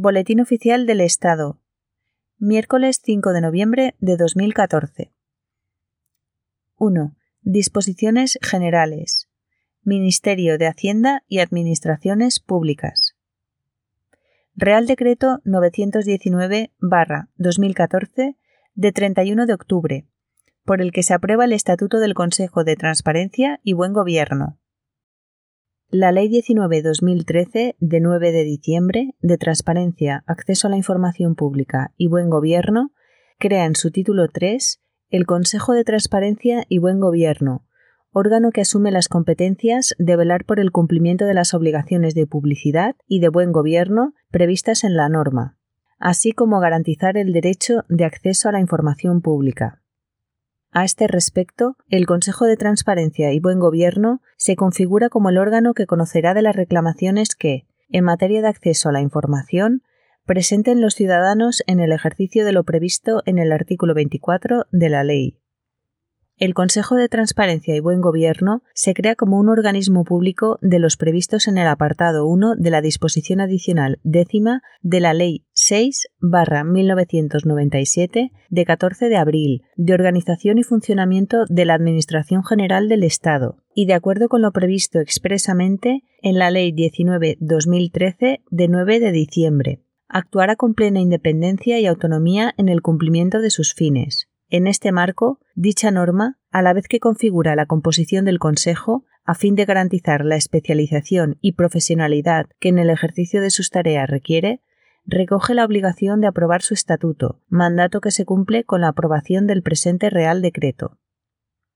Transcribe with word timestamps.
Boletín 0.00 0.38
Oficial 0.38 0.86
del 0.86 1.00
Estado. 1.00 1.58
Miércoles 2.38 3.00
5 3.02 3.32
de 3.32 3.40
noviembre 3.40 3.96
de 3.98 4.16
2014. 4.16 5.10
1. 6.76 7.16
Disposiciones 7.42 8.38
generales. 8.40 9.28
Ministerio 9.82 10.56
de 10.56 10.68
Hacienda 10.68 11.24
y 11.26 11.40
Administraciones 11.40 12.38
Públicas. 12.38 13.16
Real 14.54 14.86
Decreto 14.86 15.40
919-2014 15.44 18.36
de 18.76 18.92
31 18.92 19.46
de 19.46 19.52
octubre, 19.52 20.06
por 20.64 20.80
el 20.80 20.92
que 20.92 21.02
se 21.02 21.12
aprueba 21.12 21.44
el 21.44 21.52
Estatuto 21.52 21.98
del 21.98 22.14
Consejo 22.14 22.62
de 22.62 22.76
Transparencia 22.76 23.58
y 23.64 23.72
Buen 23.72 23.94
Gobierno. 23.94 24.60
La 25.90 26.12
Ley 26.12 26.28
19-2013 26.28 27.76
de 27.78 28.00
9 28.00 28.30
de 28.30 28.44
diciembre 28.44 29.14
de 29.20 29.38
Transparencia, 29.38 30.22
Acceso 30.26 30.66
a 30.66 30.70
la 30.70 30.76
Información 30.76 31.34
Pública 31.34 31.94
y 31.96 32.08
Buen 32.08 32.28
Gobierno 32.28 32.92
crea 33.38 33.64
en 33.64 33.74
su 33.74 33.90
título 33.90 34.28
3 34.28 34.82
el 35.08 35.24
Consejo 35.24 35.72
de 35.72 35.84
Transparencia 35.84 36.66
y 36.68 36.76
Buen 36.76 37.00
Gobierno, 37.00 37.64
órgano 38.12 38.50
que 38.50 38.60
asume 38.60 38.90
las 38.90 39.08
competencias 39.08 39.94
de 39.98 40.16
velar 40.16 40.44
por 40.44 40.60
el 40.60 40.72
cumplimiento 40.72 41.24
de 41.24 41.32
las 41.32 41.54
obligaciones 41.54 42.14
de 42.14 42.26
publicidad 42.26 42.94
y 43.06 43.20
de 43.20 43.30
buen 43.30 43.50
gobierno 43.50 44.12
previstas 44.30 44.84
en 44.84 44.94
la 44.94 45.08
norma, 45.08 45.56
así 45.98 46.32
como 46.32 46.60
garantizar 46.60 47.16
el 47.16 47.32
derecho 47.32 47.84
de 47.88 48.04
acceso 48.04 48.50
a 48.50 48.52
la 48.52 48.60
información 48.60 49.22
pública. 49.22 49.80
A 50.70 50.84
este 50.84 51.06
respecto, 51.06 51.76
el 51.88 52.06
Consejo 52.06 52.44
de 52.44 52.56
Transparencia 52.56 53.32
y 53.32 53.40
Buen 53.40 53.58
Gobierno 53.58 54.20
se 54.36 54.54
configura 54.54 55.08
como 55.08 55.30
el 55.30 55.38
órgano 55.38 55.72
que 55.72 55.86
conocerá 55.86 56.34
de 56.34 56.42
las 56.42 56.54
reclamaciones 56.54 57.34
que, 57.34 57.66
en 57.88 58.04
materia 58.04 58.42
de 58.42 58.48
acceso 58.48 58.90
a 58.90 58.92
la 58.92 59.00
información, 59.00 59.82
presenten 60.26 60.82
los 60.82 60.94
ciudadanos 60.94 61.62
en 61.66 61.80
el 61.80 61.90
ejercicio 61.90 62.44
de 62.44 62.52
lo 62.52 62.64
previsto 62.64 63.22
en 63.24 63.38
el 63.38 63.50
artículo 63.50 63.94
24 63.94 64.66
de 64.70 64.88
la 64.90 65.04
ley. 65.04 65.37
El 66.40 66.54
Consejo 66.54 66.94
de 66.94 67.08
Transparencia 67.08 67.74
y 67.74 67.80
Buen 67.80 68.00
Gobierno 68.00 68.62
se 68.72 68.94
crea 68.94 69.16
como 69.16 69.40
un 69.40 69.48
organismo 69.48 70.04
público 70.04 70.60
de 70.62 70.78
los 70.78 70.96
previstos 70.96 71.48
en 71.48 71.58
el 71.58 71.66
apartado 71.66 72.28
1 72.28 72.54
de 72.54 72.70
la 72.70 72.80
disposición 72.80 73.40
adicional 73.40 73.98
décima 74.04 74.62
de 74.80 75.00
la 75.00 75.14
Ley 75.14 75.44
6-1997 75.56 78.30
de 78.50 78.64
14 78.64 79.08
de 79.08 79.16
abril 79.16 79.62
de 79.74 79.94
organización 79.94 80.58
y 80.58 80.62
funcionamiento 80.62 81.38
de 81.48 81.64
la 81.64 81.74
Administración 81.74 82.44
General 82.44 82.88
del 82.88 83.02
Estado 83.02 83.56
y 83.74 83.86
de 83.86 83.94
acuerdo 83.94 84.28
con 84.28 84.40
lo 84.40 84.52
previsto 84.52 85.00
expresamente 85.00 86.04
en 86.22 86.38
la 86.38 86.52
Ley 86.52 86.70
19-2013 86.70 88.42
de 88.48 88.68
9 88.68 89.00
de 89.00 89.10
diciembre. 89.10 89.82
Actuará 90.06 90.54
con 90.54 90.74
plena 90.74 91.00
independencia 91.00 91.80
y 91.80 91.86
autonomía 91.86 92.54
en 92.58 92.68
el 92.68 92.80
cumplimiento 92.80 93.40
de 93.40 93.50
sus 93.50 93.74
fines 93.74 94.27
en 94.50 94.66
este 94.66 94.92
marco, 94.92 95.40
dicha 95.54 95.90
norma, 95.90 96.38
a 96.50 96.62
la 96.62 96.72
vez 96.72 96.88
que 96.88 97.00
configura 97.00 97.54
la 97.54 97.66
composición 97.66 98.24
del 98.24 98.38
Consejo, 98.38 99.04
a 99.24 99.34
fin 99.34 99.54
de 99.54 99.66
garantizar 99.66 100.24
la 100.24 100.36
especialización 100.36 101.36
y 101.42 101.52
profesionalidad 101.52 102.46
que 102.58 102.70
en 102.70 102.78
el 102.78 102.88
ejercicio 102.88 103.42
de 103.42 103.50
sus 103.50 103.70
tareas 103.70 104.08
requiere, 104.08 104.62
recoge 105.04 105.54
la 105.54 105.64
obligación 105.64 106.20
de 106.20 106.28
aprobar 106.28 106.62
su 106.62 106.74
estatuto, 106.74 107.40
mandato 107.48 108.00
que 108.00 108.10
se 108.10 108.24
cumple 108.24 108.64
con 108.64 108.80
la 108.80 108.88
aprobación 108.88 109.46
del 109.46 109.62
presente 109.62 110.08
Real 110.08 110.40
Decreto. 110.40 110.98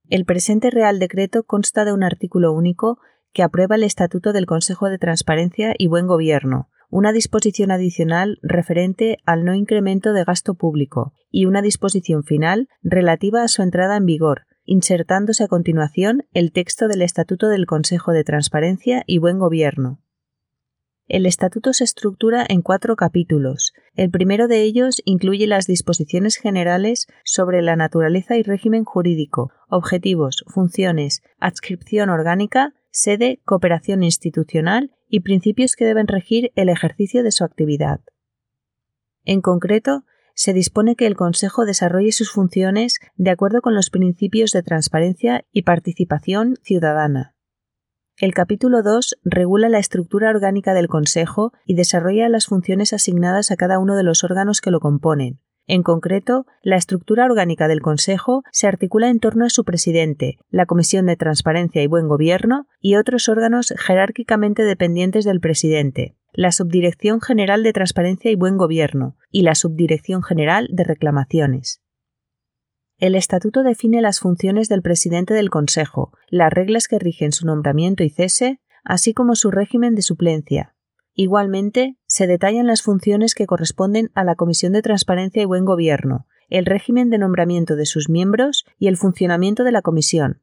El 0.09 0.25
presente 0.25 0.69
Real 0.69 0.99
Decreto 0.99 1.43
consta 1.43 1.85
de 1.85 1.93
un 1.93 2.03
artículo 2.03 2.53
único 2.53 2.99
que 3.33 3.43
aprueba 3.43 3.75
el 3.75 3.83
Estatuto 3.83 4.33
del 4.33 4.45
Consejo 4.45 4.89
de 4.89 4.99
Transparencia 4.99 5.73
y 5.77 5.87
Buen 5.87 6.07
Gobierno, 6.07 6.69
una 6.93 7.11
disposición 7.11 7.71
adicional 7.71 8.37
referente 8.43 9.17
al 9.25 9.45
no 9.45 9.55
incremento 9.55 10.13
de 10.13 10.23
gasto 10.23 10.53
público 10.53 11.11
y 11.31 11.45
una 11.45 11.63
disposición 11.63 12.23
final 12.23 12.69
relativa 12.83 13.41
a 13.41 13.47
su 13.47 13.63
entrada 13.63 13.97
en 13.97 14.05
vigor, 14.05 14.43
insertándose 14.63 15.43
a 15.43 15.47
continuación 15.47 16.27
el 16.33 16.51
texto 16.51 16.87
del 16.87 17.01
Estatuto 17.01 17.49
del 17.49 17.65
Consejo 17.65 18.11
de 18.11 18.23
Transparencia 18.23 19.03
y 19.07 19.17
Buen 19.17 19.39
Gobierno. 19.39 20.01
El 21.07 21.25
estatuto 21.25 21.73
se 21.73 21.83
estructura 21.83 22.45
en 22.47 22.61
cuatro 22.61 22.95
capítulos. 22.95 23.73
El 23.95 24.11
primero 24.11 24.47
de 24.47 24.61
ellos 24.61 25.01
incluye 25.03 25.47
las 25.47 25.65
disposiciones 25.65 26.35
generales 26.35 27.07
sobre 27.25 27.63
la 27.63 27.75
naturaleza 27.75 28.37
y 28.37 28.43
régimen 28.43 28.83
jurídico, 28.83 29.51
objetivos, 29.67 30.45
funciones, 30.47 31.23
adscripción 31.39 32.11
orgánica, 32.11 32.75
sede, 32.91 33.41
cooperación 33.45 34.03
institucional 34.03 34.91
y 35.13 35.19
principios 35.19 35.75
que 35.75 35.85
deben 35.85 36.07
regir 36.07 36.51
el 36.55 36.69
ejercicio 36.69 37.21
de 37.21 37.31
su 37.31 37.43
actividad. 37.43 37.99
En 39.23 39.41
concreto, 39.41 40.05
se 40.33 40.53
dispone 40.53 40.95
que 40.95 41.05
el 41.05 41.15
Consejo 41.15 41.65
desarrolle 41.65 42.11
sus 42.11 42.31
funciones 42.31 42.95
de 43.15 43.29
acuerdo 43.29 43.61
con 43.61 43.75
los 43.75 43.91
principios 43.91 44.53
de 44.53 44.63
transparencia 44.63 45.45
y 45.51 45.61
participación 45.61 46.55
ciudadana. 46.63 47.35
El 48.17 48.33
capítulo 48.33 48.81
2 48.81 49.19
regula 49.23 49.69
la 49.69 49.77
estructura 49.77 50.31
orgánica 50.31 50.73
del 50.73 50.87
Consejo 50.87 51.53
y 51.67 51.75
desarrolla 51.75 52.27
las 52.27 52.47
funciones 52.47 52.91
asignadas 52.91 53.51
a 53.51 53.55
cada 53.55 53.77
uno 53.77 53.95
de 53.95 54.01
los 54.01 54.23
órganos 54.23 54.61
que 54.61 54.71
lo 54.71 54.79
componen, 54.79 55.39
en 55.65 55.81
concreto, 55.81 56.45
la 56.61 56.75
estructura 56.75 57.25
orgánica 57.25 57.69
del 57.69 57.81
Consejo 57.81 58.43
se 58.51 58.67
articula 58.67 59.09
en 59.09 59.19
torno 59.19 59.45
a 59.45 59.49
su 59.49 59.63
presidente, 59.63 60.37
la 60.49 60.65
Comisión 60.65 61.05
de 61.05 61.15
Transparencia 61.15 61.81
y 61.81 61.87
Buen 61.87 62.09
Gobierno 62.09 62.67
y 62.81 62.95
otros 62.95 63.29
órganos 63.29 63.73
jerárquicamente 63.77 64.63
dependientes 64.63 65.23
del 65.23 65.39
presidente, 65.39 66.15
la 66.33 66.51
Subdirección 66.51 67.21
General 67.21 67.63
de 67.63 67.71
Transparencia 67.71 68.29
y 68.29 68.35
Buen 68.35 68.57
Gobierno 68.57 69.15
y 69.31 69.43
la 69.43 69.55
Subdirección 69.55 70.21
General 70.21 70.67
de 70.69 70.83
Reclamaciones. 70.83 71.81
El 72.97 73.15
Estatuto 73.15 73.63
define 73.63 74.01
las 74.01 74.19
funciones 74.19 74.67
del 74.67 74.81
presidente 74.81 75.33
del 75.33 75.49
Consejo, 75.49 76.11
las 76.29 76.51
reglas 76.51 76.87
que 76.89 76.99
rigen 76.99 77.31
su 77.31 77.45
nombramiento 77.45 78.03
y 78.03 78.09
cese, 78.09 78.59
así 78.83 79.13
como 79.13 79.35
su 79.35 79.49
régimen 79.49 79.95
de 79.95 80.01
suplencia, 80.01 80.75
Igualmente, 81.15 81.97
se 82.07 82.27
detallan 82.27 82.67
las 82.67 82.81
funciones 82.81 83.35
que 83.35 83.45
corresponden 83.45 84.09
a 84.15 84.23
la 84.23 84.35
Comisión 84.35 84.73
de 84.73 84.81
Transparencia 84.81 85.41
y 85.41 85.45
Buen 85.45 85.65
Gobierno, 85.65 86.25
el 86.49 86.65
régimen 86.65 87.09
de 87.09 87.19
nombramiento 87.19 87.75
de 87.75 87.85
sus 87.85 88.09
miembros 88.09 88.65
y 88.79 88.87
el 88.87 88.97
funcionamiento 88.97 89.63
de 89.63 89.71
la 89.71 89.81
Comisión. 89.81 90.41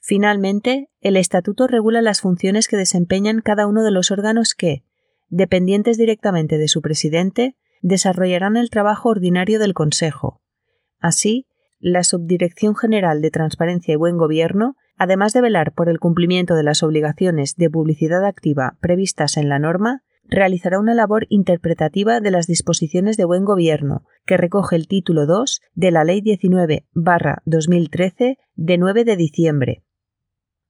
Finalmente, 0.00 0.90
el 1.00 1.16
Estatuto 1.16 1.66
regula 1.66 2.02
las 2.02 2.20
funciones 2.20 2.66
que 2.66 2.76
desempeñan 2.76 3.40
cada 3.40 3.66
uno 3.66 3.84
de 3.84 3.90
los 3.92 4.10
órganos 4.10 4.54
que, 4.54 4.82
dependientes 5.28 5.98
directamente 5.98 6.58
de 6.58 6.68
su 6.68 6.82
presidente, 6.82 7.56
desarrollarán 7.80 8.56
el 8.56 8.70
trabajo 8.70 9.10
ordinario 9.10 9.58
del 9.58 9.74
Consejo. 9.74 10.42
Así, 10.98 11.46
la 11.78 12.02
Subdirección 12.02 12.74
General 12.74 13.22
de 13.22 13.30
Transparencia 13.30 13.94
y 13.94 13.96
Buen 13.96 14.16
Gobierno 14.16 14.76
además 15.00 15.32
de 15.32 15.40
velar 15.40 15.72
por 15.72 15.88
el 15.88 15.98
cumplimiento 15.98 16.54
de 16.54 16.62
las 16.62 16.82
obligaciones 16.82 17.56
de 17.56 17.70
publicidad 17.70 18.26
activa 18.26 18.76
previstas 18.82 19.38
en 19.38 19.48
la 19.48 19.58
norma, 19.58 20.02
realizará 20.24 20.78
una 20.78 20.92
labor 20.92 21.26
interpretativa 21.30 22.20
de 22.20 22.30
las 22.30 22.46
disposiciones 22.46 23.16
de 23.16 23.24
buen 23.24 23.46
gobierno, 23.46 24.04
que 24.26 24.36
recoge 24.36 24.76
el 24.76 24.88
título 24.88 25.24
2 25.24 25.62
de 25.74 25.90
la 25.90 26.04
Ley 26.04 26.20
19-2013 26.20 28.36
de 28.56 28.78
9 28.78 29.04
de 29.04 29.16
diciembre. 29.16 29.82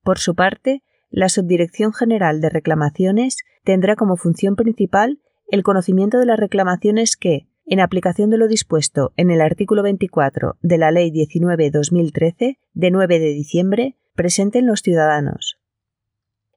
Por 0.05 0.21
su 0.21 0.37
parte, 0.37 0.85
la 1.11 1.29
Subdirección 1.29 1.93
General 1.93 2.41
de 2.41 2.51
Reclamaciones 2.51 3.39
tendrá 3.65 3.97
como 3.97 4.17
función 4.17 4.55
principal 4.55 5.19
el 5.49 5.65
conocimiento 5.65 6.21
de 6.21 6.27
las 6.27 6.39
reclamaciones 6.39 7.17
que, 7.17 7.49
en 7.67 7.81
aplicación 7.81 8.31
de 8.31 8.39
lo 8.39 8.47
dispuesto 8.47 9.13
en 9.17 9.33
el 9.33 9.41
artículo 9.41 9.83
24 9.83 10.57
de 10.63 10.79
la 10.79 10.93
Ley 10.93 11.11
19-2013 11.11 12.59
de 12.75 12.91
9 12.93 13.19
de 13.19 13.33
diciembre, 13.33 13.97
presenten 14.15 14.67
los 14.67 14.81
ciudadanos. 14.81 15.59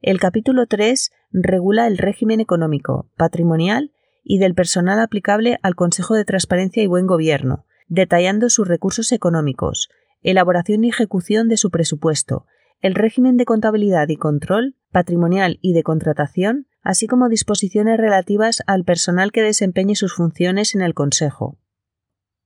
El 0.02 0.20
capítulo 0.20 0.68
3 0.68 1.12
regula 1.32 1.88
el 1.88 1.98
régimen 1.98 2.40
económico, 2.40 3.10
patrimonial 3.16 3.94
y 4.24 4.40
del 4.40 4.54
personal 4.54 5.00
aplicable 5.00 5.60
al 5.64 5.76
Consejo 5.76 6.16
de 6.16 6.26
Transparencia 6.26 6.84
y 6.84 6.88
Buen 6.88 7.08
Gobierno, 7.08 7.66
detallando 7.88 8.50
sus 8.50 8.68
recursos 8.68 9.12
económicos, 9.12 9.90
elaboración 10.22 10.84
y 10.84 10.90
ejecución 10.90 11.48
de 11.48 11.58
su 11.58 11.72
presupuesto, 11.72 12.46
el 12.82 12.96
régimen 12.96 13.38
de 13.38 13.46
contabilidad 13.46 14.10
y 14.10 14.18
control, 14.18 14.76
patrimonial 14.92 15.58
y 15.62 15.74
de 15.74 15.84
contratación, 15.84 16.68
así 16.82 17.08
como 17.08 17.30
disposiciones 17.30 17.98
relativas 17.98 18.62
al 18.68 18.84
personal 18.84 19.32
que 19.32 19.42
desempeñe 19.42 19.96
sus 19.96 20.14
funciones 20.14 20.76
en 20.76 20.82
el 20.82 20.94
Consejo. 20.94 21.58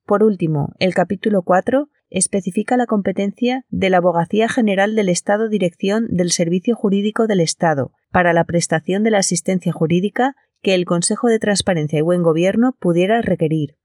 Por 0.06 0.24
último, 0.24 0.74
el 0.80 0.94
capítulo 0.94 1.42
4 1.42 1.90
especifica 2.10 2.78
la 2.78 2.86
competencia 2.86 3.66
de 3.70 3.90
la 3.90 3.98
Abogacía 3.98 4.48
General 4.50 4.96
del 4.96 5.10
Estado 5.10 5.50
Dirección 5.50 6.08
del 6.10 6.32
Servicio 6.32 6.76
Jurídico 6.76 7.28
del 7.28 7.42
Estado 7.42 7.92
para 8.12 8.34
la 8.34 8.46
prestación 8.46 9.04
de 9.04 9.12
la 9.12 9.20
asistencia 9.20 9.72
jurídica 9.72 10.36
que 10.62 10.74
el 10.74 10.86
Consejo 10.86 11.28
de 11.28 11.40
Transparencia 11.40 12.00
y 12.00 12.02
Buen 12.02 12.24
Gobierno 12.24 12.76
pudiera 12.80 13.22
requerir. 13.22 13.76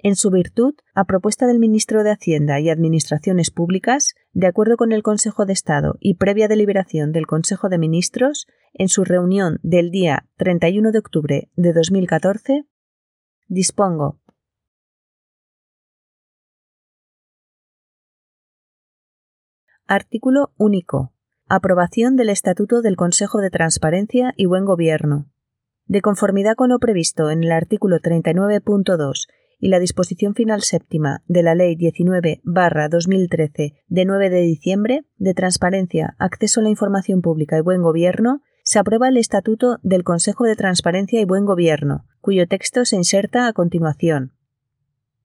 en 0.00 0.14
su 0.14 0.30
virtud, 0.30 0.74
a 0.94 1.06
propuesta 1.06 1.48
del 1.48 1.58
ministro 1.58 2.04
de 2.04 2.12
Hacienda 2.12 2.60
y 2.60 2.70
Administraciones 2.70 3.50
Públicas, 3.50 4.14
de 4.32 4.46
acuerdo 4.46 4.76
con 4.76 4.92
el 4.92 5.02
Consejo 5.02 5.44
de 5.44 5.52
Estado 5.52 5.96
y 5.98 6.14
previa 6.14 6.46
deliberación 6.46 7.10
del 7.10 7.26
Consejo 7.26 7.68
de 7.68 7.78
Ministros, 7.78 8.46
en 8.74 8.88
su 8.88 9.02
reunión 9.04 9.58
del 9.64 9.90
día 9.90 10.28
31 10.36 10.92
de 10.92 10.98
octubre 11.00 11.50
de 11.56 11.72
2014, 11.72 12.64
dispongo 13.48 14.20
Artículo 19.90 20.52
único. 20.58 21.14
Aprobación 21.48 22.16
del 22.16 22.28
Estatuto 22.28 22.82
del 22.82 22.94
Consejo 22.94 23.40
de 23.40 23.48
Transparencia 23.48 24.34
y 24.36 24.44
Buen 24.44 24.66
Gobierno. 24.66 25.30
De 25.86 26.02
conformidad 26.02 26.56
con 26.56 26.68
lo 26.68 26.78
previsto 26.78 27.30
en 27.30 27.42
el 27.42 27.52
artículo 27.52 27.96
39.2 27.96 29.28
y 29.58 29.68
la 29.68 29.78
disposición 29.78 30.34
final 30.34 30.60
séptima 30.60 31.22
de 31.26 31.42
la 31.42 31.54
Ley 31.54 31.74
19-2013 31.76 33.78
de 33.86 34.04
9 34.04 34.28
de 34.28 34.42
diciembre 34.42 35.06
de 35.16 35.32
Transparencia, 35.32 36.16
Acceso 36.18 36.60
a 36.60 36.64
la 36.64 36.68
Información 36.68 37.22
Pública 37.22 37.56
y 37.56 37.62
Buen 37.62 37.80
Gobierno, 37.80 38.42
se 38.62 38.78
aprueba 38.78 39.08
el 39.08 39.16
Estatuto 39.16 39.78
del 39.82 40.04
Consejo 40.04 40.44
de 40.44 40.54
Transparencia 40.54 41.18
y 41.18 41.24
Buen 41.24 41.46
Gobierno, 41.46 42.04
cuyo 42.20 42.46
texto 42.46 42.84
se 42.84 42.96
inserta 42.96 43.46
a 43.46 43.54
continuación. 43.54 44.34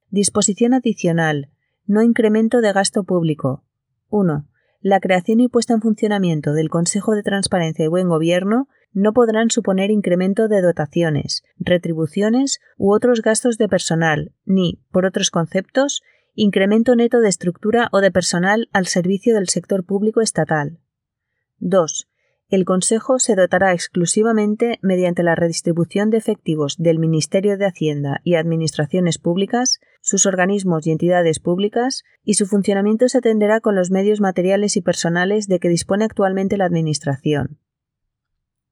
Disposición 0.09 0.73
adicional. 0.73 1.49
No 1.85 2.01
incremento 2.01 2.61
de 2.61 2.71
gasto 2.71 3.03
público. 3.03 3.65
1. 4.07 4.47
La 4.83 4.99
creación 4.99 5.39
y 5.39 5.47
puesta 5.47 5.73
en 5.73 5.79
funcionamiento 5.79 6.51
del 6.51 6.69
Consejo 6.69 7.15
de 7.15 7.23
Transparencia 7.23 7.85
y 7.85 7.87
Buen 7.87 8.09
Gobierno 8.09 8.67
no 8.91 9.13
podrán 9.13 9.49
suponer 9.49 9.91
incremento 9.91 10.49
de 10.49 10.61
dotaciones, 10.61 11.45
retribuciones 11.57 12.59
u 12.77 12.93
otros 12.93 13.21
gastos 13.21 13.57
de 13.57 13.69
personal, 13.69 14.33
ni, 14.43 14.81
por 14.91 15.05
otros 15.05 15.31
conceptos, 15.31 16.01
incremento 16.35 16.97
neto 16.97 17.21
de 17.21 17.29
estructura 17.29 17.87
o 17.93 18.01
de 18.01 18.11
personal 18.11 18.67
al 18.73 18.87
servicio 18.87 19.33
del 19.35 19.47
sector 19.47 19.85
público 19.85 20.19
estatal. 20.19 20.79
2. 21.59 22.09
El 22.49 22.65
Consejo 22.65 23.19
se 23.19 23.35
dotará 23.35 23.73
exclusivamente 23.73 24.77
mediante 24.81 25.23
la 25.23 25.35
redistribución 25.35 26.09
de 26.09 26.17
efectivos 26.17 26.75
del 26.77 26.99
Ministerio 26.99 27.57
de 27.57 27.65
Hacienda 27.65 28.21
y 28.23 28.35
Administraciones 28.35 29.17
Públicas, 29.17 29.79
sus 30.01 30.25
organismos 30.25 30.85
y 30.85 30.91
entidades 30.91 31.39
públicas, 31.39 32.03
y 32.23 32.35
su 32.35 32.45
funcionamiento 32.45 33.07
se 33.09 33.19
atenderá 33.19 33.59
con 33.59 33.75
los 33.75 33.89
medios 33.89 34.19
materiales 34.19 34.77
y 34.77 34.81
personales 34.81 35.47
de 35.47 35.59
que 35.59 35.69
dispone 35.69 36.05
actualmente 36.05 36.57
la 36.57 36.65
Administración. 36.65 37.59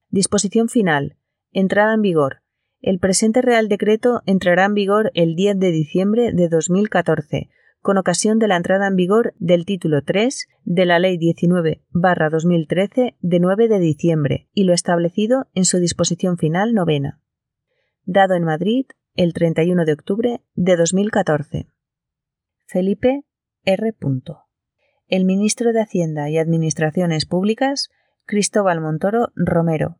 Disposición 0.09 0.67
final. 0.67 1.15
Entrada 1.51 1.93
en 1.93 2.01
vigor. 2.01 2.41
El 2.81 2.99
presente 2.99 3.41
Real 3.41 3.69
Decreto 3.69 4.21
entrará 4.25 4.65
en 4.65 4.73
vigor 4.73 5.11
el 5.13 5.35
10 5.35 5.59
de 5.59 5.71
diciembre 5.71 6.31
de 6.33 6.49
2014, 6.49 7.49
con 7.81 7.97
ocasión 7.97 8.39
de 8.39 8.47
la 8.47 8.55
entrada 8.57 8.87
en 8.87 8.95
vigor 8.95 9.33
del 9.39 9.65
título 9.65 10.03
3 10.03 10.47
de 10.63 10.85
la 10.85 10.99
Ley 10.99 11.17
19-2013 11.17 13.15
de 13.19 13.39
9 13.39 13.67
de 13.67 13.79
diciembre 13.79 14.47
y 14.53 14.65
lo 14.65 14.73
establecido 14.73 15.47
en 15.53 15.65
su 15.65 15.79
disposición 15.79 16.37
final 16.37 16.73
novena. 16.73 17.19
Dado 18.03 18.35
en 18.35 18.43
Madrid 18.43 18.85
el 19.15 19.33
31 19.33 19.85
de 19.85 19.93
octubre 19.93 20.41
de 20.53 20.77
2014. 20.77 21.67
Felipe 22.65 23.25
R. 23.65 23.95
El 25.07 25.25
ministro 25.25 25.73
de 25.73 25.81
Hacienda 25.81 26.29
y 26.29 26.37
Administraciones 26.37 27.25
Públicas, 27.25 27.89
Cristóbal 28.25 28.79
Montoro 28.79 29.33
Romero, 29.35 29.97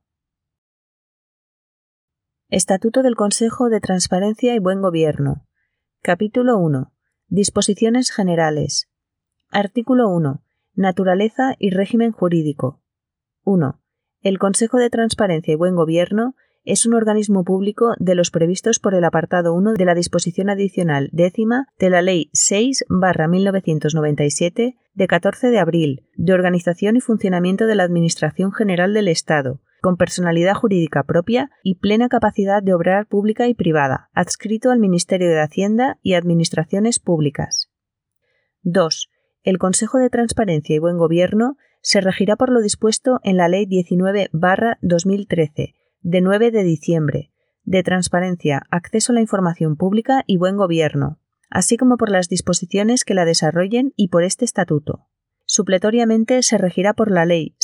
Estatuto 2.51 3.01
del 3.01 3.15
Consejo 3.15 3.69
de 3.69 3.79
Transparencia 3.79 4.53
y 4.53 4.59
Buen 4.59 4.81
Gobierno. 4.81 5.47
Capítulo 6.01 6.57
1. 6.57 6.91
Disposiciones 7.33 8.11
generales. 8.11 8.89
Artículo 9.51 10.09
1. 10.09 10.43
Naturaleza 10.75 11.55
y 11.59 11.69
régimen 11.69 12.11
jurídico. 12.11 12.81
1. 13.45 13.79
El 14.21 14.37
Consejo 14.37 14.79
de 14.79 14.89
Transparencia 14.89 15.53
y 15.53 15.55
Buen 15.55 15.77
Gobierno 15.77 16.35
es 16.65 16.85
un 16.85 16.93
organismo 16.93 17.45
público 17.45 17.93
de 17.99 18.15
los 18.15 18.31
previstos 18.31 18.79
por 18.79 18.95
el 18.95 19.05
apartado 19.05 19.53
1 19.53 19.75
de 19.75 19.85
la 19.85 19.95
disposición 19.95 20.49
adicional 20.49 21.07
décima 21.13 21.67
de 21.79 21.89
la 21.89 22.01
Ley 22.01 22.29
6-1997 22.33 24.75
de 24.93 25.07
14 25.07 25.51
de 25.51 25.59
abril 25.59 26.03
de 26.15 26.33
organización 26.33 26.97
y 26.97 26.99
funcionamiento 26.99 27.65
de 27.65 27.75
la 27.75 27.83
Administración 27.83 28.51
General 28.51 28.93
del 28.93 29.07
Estado, 29.07 29.61
con 29.81 29.97
personalidad 29.97 30.53
jurídica 30.53 31.03
propia 31.03 31.51
y 31.63 31.75
plena 31.75 32.07
capacidad 32.07 32.63
de 32.63 32.73
obrar 32.73 33.07
pública 33.07 33.47
y 33.47 33.55
privada, 33.55 34.09
adscrito 34.13 34.71
al 34.71 34.79
Ministerio 34.79 35.29
de 35.29 35.41
Hacienda 35.41 35.97
y 36.01 36.13
Administraciones 36.13 36.99
Públicas. 36.99 37.69
2. 38.61 39.09
El 39.43 39.57
Consejo 39.57 39.97
de 39.97 40.11
Transparencia 40.11 40.75
y 40.75 40.79
Buen 40.79 40.97
Gobierno 40.97 41.57
se 41.81 41.99
regirá 41.99 42.35
por 42.35 42.51
lo 42.51 42.61
dispuesto 42.61 43.19
en 43.23 43.37
la 43.37 43.47
Ley 43.47 43.65
19-2013, 43.65 45.73
de 46.01 46.21
9 46.21 46.51
de 46.51 46.63
diciembre, 46.63 47.31
de 47.63 47.81
Transparencia, 47.81 48.61
Acceso 48.69 49.11
a 49.11 49.15
la 49.15 49.21
Información 49.21 49.77
Pública 49.77 50.23
y 50.27 50.37
Buen 50.37 50.57
Gobierno, 50.57 51.17
así 51.49 51.77
como 51.77 51.97
por 51.97 52.11
las 52.11 52.29
disposiciones 52.29 53.03
que 53.03 53.15
la 53.15 53.25
desarrollen 53.25 53.93
y 53.95 54.09
por 54.09 54.23
este 54.23 54.45
estatuto. 54.45 55.07
Supletoriamente 55.53 56.43
se 56.43 56.57
regirá 56.57 56.93
por 56.93 57.11
la 57.11 57.25
Ley 57.25 57.57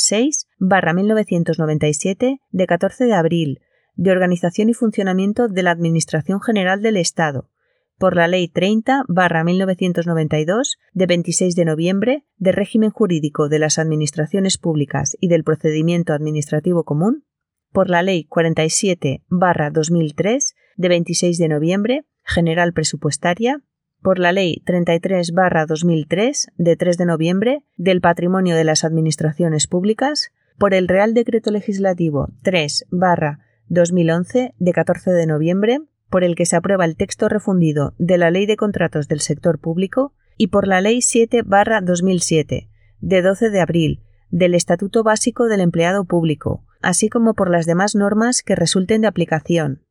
6-1997 0.60 2.38
de 2.50 2.66
14 2.66 3.06
de 3.06 3.14
abril 3.14 3.62
de 3.94 4.10
Organización 4.10 4.68
y 4.68 4.74
Funcionamiento 4.74 5.48
de 5.48 5.62
la 5.62 5.70
Administración 5.70 6.42
General 6.42 6.82
del 6.82 6.98
Estado, 6.98 7.48
por 7.96 8.14
la 8.14 8.28
Ley 8.28 8.52
30-1992 8.52 10.76
de 10.92 11.06
26 11.06 11.56
de 11.56 11.64
noviembre 11.64 12.26
de 12.36 12.52
Régimen 12.52 12.90
Jurídico 12.90 13.48
de 13.48 13.58
las 13.58 13.78
Administraciones 13.78 14.58
Públicas 14.58 15.16
y 15.18 15.28
del 15.28 15.42
Procedimiento 15.42 16.12
Administrativo 16.12 16.84
Común, 16.84 17.24
por 17.72 17.88
la 17.88 18.02
Ley 18.02 18.28
47-2003 18.28 20.54
de 20.76 20.88
26 20.90 21.38
de 21.38 21.48
noviembre 21.48 22.04
General 22.22 22.74
Presupuestaria 22.74 23.62
por 24.08 24.18
la 24.18 24.32
Ley 24.32 24.62
33-2003 24.64 26.48
de 26.56 26.76
3 26.76 26.96
de 26.96 27.04
noviembre 27.04 27.62
del 27.76 28.00
Patrimonio 28.00 28.56
de 28.56 28.64
las 28.64 28.82
Administraciones 28.82 29.66
Públicas, 29.66 30.32
por 30.56 30.72
el 30.72 30.88
Real 30.88 31.12
Decreto 31.12 31.50
Legislativo 31.50 32.30
3-2011 32.42 34.54
de 34.58 34.72
14 34.72 35.10
de 35.10 35.26
noviembre, 35.26 35.80
por 36.08 36.24
el 36.24 36.36
que 36.36 36.46
se 36.46 36.56
aprueba 36.56 36.86
el 36.86 36.96
texto 36.96 37.28
refundido 37.28 37.92
de 37.98 38.16
la 38.16 38.30
Ley 38.30 38.46
de 38.46 38.56
Contratos 38.56 39.08
del 39.08 39.20
Sector 39.20 39.58
Público, 39.58 40.14
y 40.38 40.46
por 40.46 40.66
la 40.66 40.80
Ley 40.80 41.00
7-2007 41.00 42.70
de 43.00 43.22
12 43.22 43.50
de 43.50 43.60
abril 43.60 44.00
del 44.30 44.54
Estatuto 44.54 45.02
Básico 45.02 45.48
del 45.48 45.60
Empleado 45.60 46.06
Público, 46.06 46.64
así 46.80 47.10
como 47.10 47.34
por 47.34 47.50
las 47.50 47.66
demás 47.66 47.94
normas 47.94 48.42
que 48.42 48.54
resulten 48.54 49.02
de 49.02 49.08
aplicación. 49.08 49.82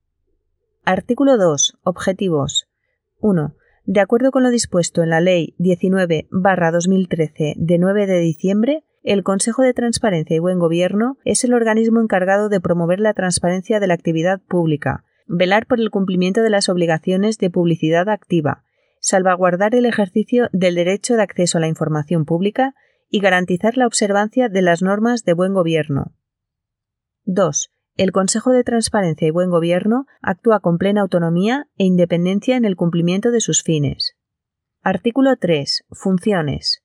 Artículo 0.86 1.38
2. 1.38 1.78
Objetivos. 1.84 2.68
1 3.20 3.56
de 3.88 4.02
acuerdo 4.02 4.30
con 4.32 4.44
lo 4.44 4.50
dispuesto 4.50 5.02
en 5.02 5.10
la 5.10 5.22
Ley 5.22 5.56
19-2013 5.60 7.56
de 7.56 7.78
9 7.78 8.06
de 8.06 8.20
diciembre, 8.20 8.84
el 9.02 9.24
Consejo 9.24 9.64
de 9.64 9.74
Transparencia 9.74 10.36
y 10.36 10.40
Buen 10.40 10.60
Gobierno 10.60 11.18
es 11.24 11.46
el 11.46 11.54
organismo 11.54 12.02
encargado 12.02 12.50
de 12.50 12.60
promover 12.60 13.00
la 13.00 13.14
transparencia 13.14 13.80
de 13.80 13.88
la 13.88 13.94
actividad 13.94 14.42
pública, 14.42 15.06
velar 15.26 15.68
por 15.68 15.80
el 15.80 15.90
cumplimiento 15.90 16.44
de 16.44 16.50
las 16.50 16.68
obligaciones 16.68 17.38
de 17.38 17.50
publicidad 17.50 18.10
activa, 18.10 18.66
salvaguardar 19.00 19.74
el 19.74 19.86
ejercicio 19.86 20.50
del 20.52 20.76
derecho 20.76 21.16
de 21.16 21.24
acceso 21.24 21.58
a 21.58 21.62
la 21.62 21.70
información 21.70 22.26
pública 22.26 22.76
y 23.10 23.22
garantizar 23.22 23.78
la 23.78 23.88
observancia 23.88 24.50
de 24.50 24.64
las 24.64 24.82
normas 24.82 25.24
de 25.24 25.32
buen 25.32 25.54
gobierno. 25.54 26.14
2. 27.24 27.72
El 27.98 28.12
Consejo 28.12 28.52
de 28.52 28.64
Transparencia 28.64 29.28
y 29.28 29.32
Buen 29.32 29.50
Gobierno 29.50 30.06
actúa 30.22 30.60
con 30.60 30.78
plena 30.78 31.02
autonomía 31.02 31.68
e 31.80 31.86
independencia 31.86 32.56
en 32.56 32.64
el 32.64 32.76
cumplimiento 32.76 33.32
de 33.32 33.42
sus 33.42 33.64
fines. 33.64 34.16
Artículo 34.84 35.36
3. 35.36 35.84
Funciones. 35.90 36.84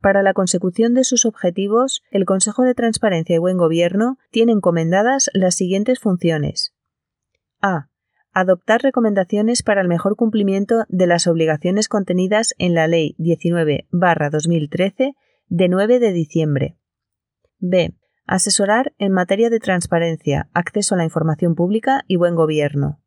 Para 0.00 0.22
la 0.22 0.32
consecución 0.32 0.94
de 0.94 1.04
sus 1.04 1.26
objetivos, 1.26 2.00
el 2.10 2.24
Consejo 2.24 2.62
de 2.62 2.74
Transparencia 2.74 3.36
y 3.36 3.38
Buen 3.38 3.58
Gobierno 3.58 4.16
tiene 4.30 4.52
encomendadas 4.52 5.28
las 5.34 5.54
siguientes 5.56 5.98
funciones. 5.98 6.72
A. 7.60 7.90
Adoptar 8.32 8.80
recomendaciones 8.80 9.62
para 9.62 9.82
el 9.82 9.88
mejor 9.88 10.16
cumplimiento 10.16 10.86
de 10.88 11.06
las 11.06 11.26
obligaciones 11.26 11.90
contenidas 11.90 12.54
en 12.56 12.72
la 12.72 12.88
Ley 12.88 13.14
19-2013 13.18 15.14
de 15.48 15.68
9 15.68 15.98
de 15.98 16.12
diciembre. 16.14 16.78
B 17.58 17.94
Asesorar 18.26 18.92
en 18.98 19.12
materia 19.12 19.50
de 19.50 19.60
transparencia, 19.60 20.48
acceso 20.52 20.94
a 20.94 20.98
la 20.98 21.04
información 21.04 21.54
pública 21.54 22.02
y 22.08 22.16
buen 22.16 22.34
gobierno. 22.34 23.00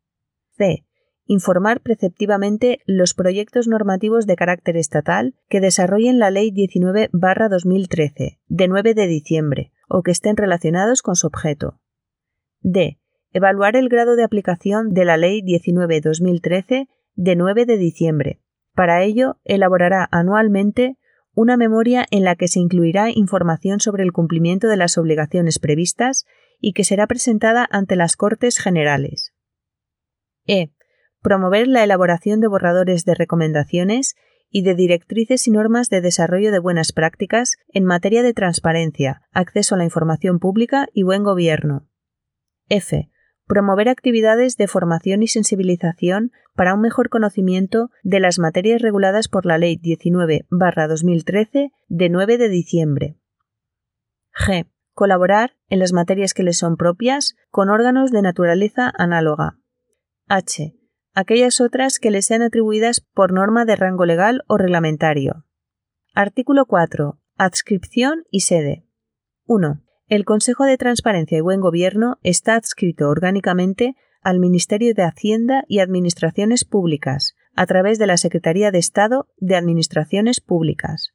C. 0.56 0.86
Informar 1.26 1.82
preceptivamente 1.82 2.80
los 2.86 3.12
proyectos 3.12 3.68
normativos 3.68 4.26
de 4.26 4.36
carácter 4.36 4.78
estatal 4.78 5.34
que 5.50 5.60
desarrollen 5.60 6.18
la 6.18 6.30
Ley 6.30 6.50
19-2013, 6.52 8.38
de 8.48 8.68
9 8.68 8.94
de 8.94 9.06
diciembre, 9.06 9.72
o 9.88 10.02
que 10.02 10.10
estén 10.10 10.38
relacionados 10.38 11.02
con 11.02 11.16
su 11.16 11.26
objeto. 11.26 11.78
D. 12.62 12.98
Evaluar 13.32 13.76
el 13.76 13.90
grado 13.90 14.16
de 14.16 14.24
aplicación 14.24 14.88
de 14.94 15.04
la 15.04 15.18
Ley 15.18 15.42
19-2013 15.42 16.88
de 17.14 17.36
9 17.36 17.66
de 17.66 17.76
diciembre. 17.76 18.40
Para 18.74 19.02
ello, 19.02 19.38
elaborará 19.44 20.08
anualmente 20.10 20.96
una 21.34 21.56
memoria 21.56 22.06
en 22.10 22.24
la 22.24 22.36
que 22.36 22.48
se 22.48 22.60
incluirá 22.60 23.10
información 23.10 23.80
sobre 23.80 24.02
el 24.02 24.12
cumplimiento 24.12 24.68
de 24.68 24.76
las 24.76 24.98
obligaciones 24.98 25.58
previstas 25.58 26.24
y 26.58 26.72
que 26.72 26.84
será 26.84 27.06
presentada 27.06 27.66
ante 27.70 27.96
las 27.96 28.16
Cortes 28.16 28.58
Generales. 28.58 29.32
E. 30.46 30.72
Promover 31.22 31.68
la 31.68 31.84
elaboración 31.84 32.40
de 32.40 32.48
borradores 32.48 33.04
de 33.04 33.14
recomendaciones 33.14 34.14
y 34.50 34.62
de 34.62 34.74
directrices 34.74 35.46
y 35.46 35.50
normas 35.50 35.88
de 35.88 36.00
desarrollo 36.00 36.50
de 36.50 36.58
buenas 36.58 36.92
prácticas 36.92 37.56
en 37.68 37.84
materia 37.84 38.22
de 38.22 38.34
transparencia, 38.34 39.22
acceso 39.30 39.74
a 39.74 39.78
la 39.78 39.84
información 39.84 40.38
pública 40.38 40.88
y 40.92 41.04
buen 41.04 41.22
gobierno. 41.22 41.86
F. 42.68 43.09
Promover 43.50 43.88
actividades 43.88 44.56
de 44.56 44.68
formación 44.68 45.24
y 45.24 45.26
sensibilización 45.26 46.30
para 46.54 46.72
un 46.72 46.82
mejor 46.82 47.08
conocimiento 47.08 47.90
de 48.04 48.20
las 48.20 48.38
materias 48.38 48.80
reguladas 48.80 49.26
por 49.26 49.44
la 49.44 49.58
Ley 49.58 49.76
19-2013 49.76 51.72
de 51.88 52.08
9 52.08 52.38
de 52.38 52.48
diciembre. 52.48 53.16
G. 54.32 54.68
Colaborar, 54.92 55.56
en 55.68 55.80
las 55.80 55.92
materias 55.92 56.32
que 56.32 56.44
le 56.44 56.52
son 56.52 56.76
propias, 56.76 57.34
con 57.50 57.70
órganos 57.70 58.12
de 58.12 58.22
naturaleza 58.22 58.92
análoga. 58.96 59.58
H 60.28 60.76
aquellas 61.12 61.60
otras 61.60 61.98
que 61.98 62.12
le 62.12 62.22
sean 62.22 62.42
atribuidas 62.42 63.00
por 63.00 63.32
norma 63.32 63.64
de 63.64 63.74
rango 63.74 64.06
legal 64.06 64.44
o 64.46 64.58
reglamentario. 64.58 65.44
Artículo 66.14 66.66
4. 66.66 67.18
Adscripción 67.36 68.22
y 68.30 68.42
sede. 68.42 68.86
1. 69.46 69.82
El 70.10 70.24
Consejo 70.24 70.64
de 70.64 70.76
Transparencia 70.76 71.38
y 71.38 71.40
Buen 71.40 71.60
Gobierno 71.60 72.18
está 72.24 72.56
adscrito 72.56 73.08
orgánicamente 73.08 73.94
al 74.22 74.40
Ministerio 74.40 74.92
de 74.92 75.04
Hacienda 75.04 75.62
y 75.68 75.78
Administraciones 75.78 76.64
Públicas, 76.64 77.36
a 77.54 77.64
través 77.66 78.00
de 78.00 78.08
la 78.08 78.16
Secretaría 78.16 78.72
de 78.72 78.78
Estado 78.78 79.28
de 79.36 79.54
Administraciones 79.54 80.40
Públicas. 80.40 81.12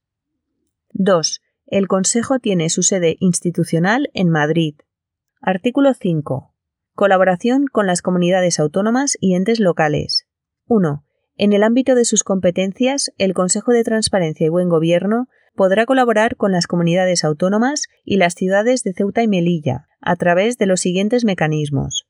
2. 0.93 1.41
El 1.67 1.89
Consejo 1.89 2.39
tiene 2.39 2.69
su 2.69 2.83
sede 2.83 3.17
institucional 3.19 4.09
en 4.13 4.29
Madrid. 4.29 4.75
Artículo 5.41 5.93
5. 5.93 6.53
Colaboración 6.93 7.65
con 7.69 7.87
las 7.87 8.01
comunidades 8.01 8.61
autónomas 8.61 9.17
y 9.19 9.35
entes 9.35 9.59
locales. 9.59 10.25
1. 10.67 11.03
En 11.35 11.51
el 11.51 11.63
ámbito 11.63 11.95
de 11.95 12.05
sus 12.05 12.23
competencias, 12.23 13.11
el 13.17 13.33
Consejo 13.33 13.73
de 13.73 13.83
Transparencia 13.83 14.45
y 14.45 14.49
Buen 14.49 14.69
Gobierno 14.69 15.27
podrá 15.55 15.85
colaborar 15.85 16.35
con 16.35 16.51
las 16.51 16.67
comunidades 16.67 17.23
autónomas 17.23 17.87
y 18.03 18.17
las 18.17 18.33
ciudades 18.33 18.83
de 18.83 18.93
Ceuta 18.93 19.23
y 19.23 19.27
Melilla 19.27 19.87
a 20.01 20.15
través 20.15 20.57
de 20.57 20.65
los 20.65 20.81
siguientes 20.81 21.25
mecanismos. 21.25 22.07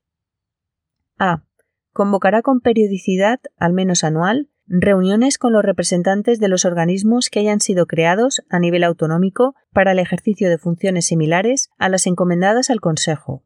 A. 1.18 1.44
Convocará 1.92 2.42
con 2.42 2.60
periodicidad, 2.60 3.40
al 3.56 3.72
menos 3.72 4.04
anual, 4.04 4.50
reuniones 4.66 5.38
con 5.38 5.52
los 5.52 5.64
representantes 5.64 6.40
de 6.40 6.48
los 6.48 6.64
organismos 6.64 7.30
que 7.30 7.40
hayan 7.40 7.60
sido 7.60 7.86
creados 7.86 8.42
a 8.50 8.58
nivel 8.58 8.84
autonómico 8.84 9.54
para 9.72 9.92
el 9.92 9.98
ejercicio 9.98 10.50
de 10.50 10.58
funciones 10.58 11.06
similares 11.06 11.70
a 11.78 11.88
las 11.88 12.06
encomendadas 12.06 12.68
al 12.68 12.80
Consejo. 12.80 13.44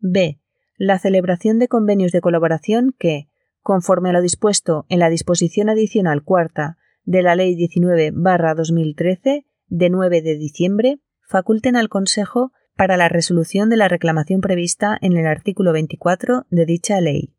B 0.00 0.40
la 0.78 0.98
celebración 0.98 1.58
de 1.58 1.68
convenios 1.68 2.12
de 2.12 2.20
colaboración 2.20 2.94
que, 2.96 3.28
conforme 3.60 4.10
a 4.10 4.12
lo 4.12 4.22
dispuesto 4.22 4.86
en 4.88 5.00
la 5.00 5.10
disposición 5.10 5.68
adicional 5.68 6.22
cuarta 6.22 6.77
de 7.08 7.22
la 7.22 7.34
Ley 7.34 7.56
19-2013 7.56 9.46
de 9.68 9.90
9 9.90 10.20
de 10.20 10.36
diciembre, 10.36 11.00
faculten 11.26 11.74
al 11.74 11.88
Consejo 11.88 12.52
para 12.76 12.98
la 12.98 13.08
resolución 13.08 13.70
de 13.70 13.78
la 13.78 13.88
reclamación 13.88 14.42
prevista 14.42 14.98
en 15.00 15.16
el 15.16 15.26
artículo 15.26 15.72
24 15.72 16.44
de 16.50 16.66
dicha 16.66 17.00
ley. 17.00 17.32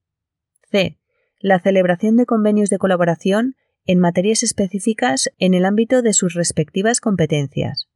C. 0.72 0.98
La 1.40 1.60
celebración 1.60 2.18
de 2.18 2.26
convenios 2.26 2.72
de 2.72 2.80
colaboración 2.80 3.56
en 3.86 4.00
materias 4.00 4.42
específicas 4.42 5.30
en 5.38 5.54
el 5.54 5.66
ámbito 5.66 6.02
de 6.02 6.14
sus 6.14 6.34
respectivas 6.34 7.00
competencias. 7.00 7.90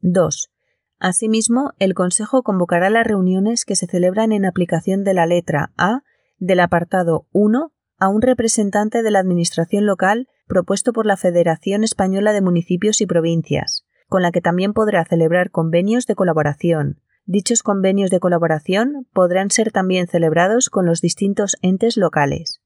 2. 0.00 0.50
Asimismo, 0.98 1.74
el 1.78 1.94
Consejo 1.94 2.42
convocará 2.42 2.90
las 2.90 3.06
reuniones 3.06 3.64
que 3.64 3.76
se 3.76 3.86
celebran 3.86 4.32
en 4.32 4.44
aplicación 4.44 5.04
de 5.04 5.14
la 5.14 5.26
letra 5.26 5.72
A 5.76 6.02
del 6.38 6.58
apartado 6.58 7.28
1 7.30 7.72
a 8.00 8.08
un 8.08 8.22
representante 8.22 9.02
de 9.02 9.10
la 9.10 9.20
Administración 9.20 9.86
local 9.86 10.26
propuesto 10.46 10.92
por 10.92 11.06
la 11.06 11.16
Federación 11.16 11.84
Española 11.84 12.32
de 12.32 12.40
Municipios 12.40 13.00
y 13.00 13.06
Provincias, 13.06 13.84
con 14.08 14.22
la 14.22 14.32
que 14.32 14.40
también 14.40 14.72
podrá 14.72 15.04
celebrar 15.04 15.50
convenios 15.50 16.06
de 16.06 16.16
colaboración. 16.16 17.00
Dichos 17.26 17.62
convenios 17.62 18.10
de 18.10 18.18
colaboración 18.18 19.06
podrán 19.12 19.50
ser 19.50 19.70
también 19.70 20.08
celebrados 20.08 20.70
con 20.70 20.86
los 20.86 21.00
distintos 21.00 21.56
entes 21.62 21.96
locales. 21.96 22.60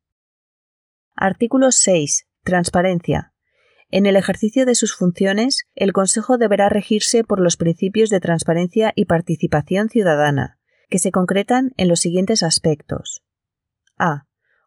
Artículo 1.16 1.72
6. 1.72 2.26
Transparencia. 2.44 3.32
En 3.90 4.06
el 4.06 4.16
ejercicio 4.16 4.64
de 4.66 4.74
sus 4.74 4.96
funciones, 4.96 5.64
el 5.74 5.92
Consejo 5.92 6.38
deberá 6.38 6.68
regirse 6.68 7.24
por 7.24 7.40
los 7.40 7.56
principios 7.56 8.08
de 8.08 8.20
transparencia 8.20 8.92
y 8.94 9.04
participación 9.04 9.88
ciudadana, 9.88 10.58
que 10.88 10.98
se 10.98 11.10
concretan 11.10 11.72
en 11.76 11.88
los 11.88 12.00
siguientes 12.00 12.42
aspectos. 12.42 13.22
A. 13.98 14.26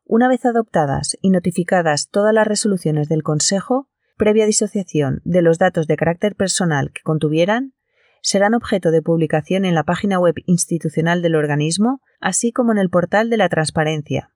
Una 0.10 0.30
vez 0.30 0.46
adoptadas 0.46 1.18
y 1.22 1.32
notificadas 1.32 2.08
todas 2.10 2.34
las 2.34 2.48
resoluciones 2.48 3.10
del 3.10 3.24
Consejo, 3.24 3.90
previa 4.16 4.46
disociación 4.46 5.20
de 5.26 5.42
los 5.42 5.58
datos 5.60 5.86
de 5.86 5.98
carácter 5.98 6.34
personal 6.34 6.94
que 6.94 7.02
contuvieran, 7.02 7.74
serán 8.22 8.54
objeto 8.54 8.92
de 8.92 9.02
publicación 9.02 9.66
en 9.66 9.76
la 9.76 9.84
página 9.84 10.18
web 10.18 10.36
institucional 10.46 11.22
del 11.22 11.36
organismo, 11.36 12.00
así 12.22 12.54
como 12.54 12.72
en 12.72 12.78
el 12.78 12.90
portal 12.90 13.30
de 13.30 13.36
la 13.36 13.50
transparencia. 13.50 14.34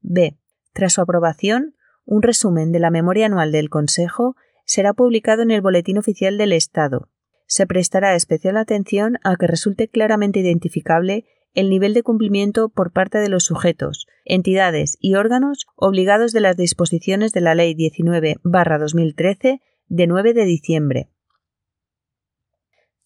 B. 0.00 0.36
Tras 0.72 0.94
su 0.94 1.00
aprobación, 1.00 1.76
un 2.04 2.22
resumen 2.22 2.72
de 2.72 2.80
la 2.80 2.90
memoria 2.90 3.26
anual 3.26 3.52
del 3.52 3.70
Consejo 3.70 4.34
será 4.64 4.92
publicado 4.92 5.42
en 5.42 5.52
el 5.52 5.60
Boletín 5.60 5.98
Oficial 5.98 6.36
del 6.36 6.52
Estado. 6.52 7.08
Se 7.46 7.64
prestará 7.64 8.16
especial 8.16 8.56
atención 8.56 9.18
a 9.22 9.36
que 9.36 9.46
resulte 9.46 9.86
claramente 9.86 10.40
identificable 10.40 11.26
el 11.54 11.68
nivel 11.68 11.94
de 11.94 12.02
cumplimiento 12.02 12.68
por 12.68 12.92
parte 12.92 13.18
de 13.18 13.28
los 13.28 13.44
sujetos, 13.44 14.06
entidades 14.24 14.96
y 15.00 15.14
órganos 15.14 15.66
obligados 15.76 16.32
de 16.32 16.40
las 16.40 16.56
disposiciones 16.56 17.32
de 17.32 17.40
la 17.40 17.54
Ley 17.54 17.74
19-2013 17.74 19.60
de 19.88 20.06
9 20.06 20.34
de 20.34 20.44
diciembre. 20.44 21.10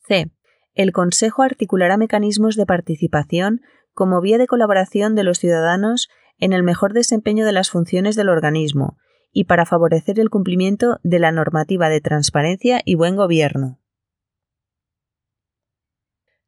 C. 0.06 0.30
El 0.74 0.92
Consejo 0.92 1.42
articulará 1.42 1.96
mecanismos 1.96 2.56
de 2.56 2.66
participación 2.66 3.62
como 3.92 4.20
vía 4.20 4.38
de 4.38 4.46
colaboración 4.46 5.14
de 5.14 5.24
los 5.24 5.38
ciudadanos 5.38 6.08
en 6.38 6.52
el 6.52 6.62
mejor 6.62 6.92
desempeño 6.92 7.46
de 7.46 7.52
las 7.52 7.70
funciones 7.70 8.16
del 8.16 8.28
organismo 8.28 8.98
y 9.32 9.44
para 9.44 9.66
favorecer 9.66 10.20
el 10.20 10.30
cumplimiento 10.30 10.98
de 11.02 11.18
la 11.18 11.32
normativa 11.32 11.88
de 11.88 12.00
transparencia 12.00 12.82
y 12.84 12.96
buen 12.96 13.16
gobierno. 13.16 13.80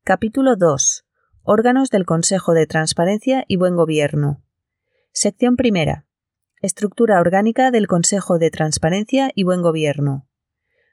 Capítulo 0.05 0.57
2. 0.57 1.06
Órganos 1.49 1.91
del 1.91 2.07
Consejo 2.07 2.55
de 2.55 2.67
Transparencia 2.67 3.45
y 3.47 3.55
Buen 3.55 3.77
Gobierno. 3.77 4.43
Sección 5.13 5.55
primera. 5.55 6.05
Estructura 6.61 7.21
orgánica 7.21 7.71
del 7.71 7.87
Consejo 7.87 8.41
de 8.41 8.51
Transparencia 8.51 9.31
y 9.33 9.45
Buen 9.45 9.63
Gobierno. 9.63 10.27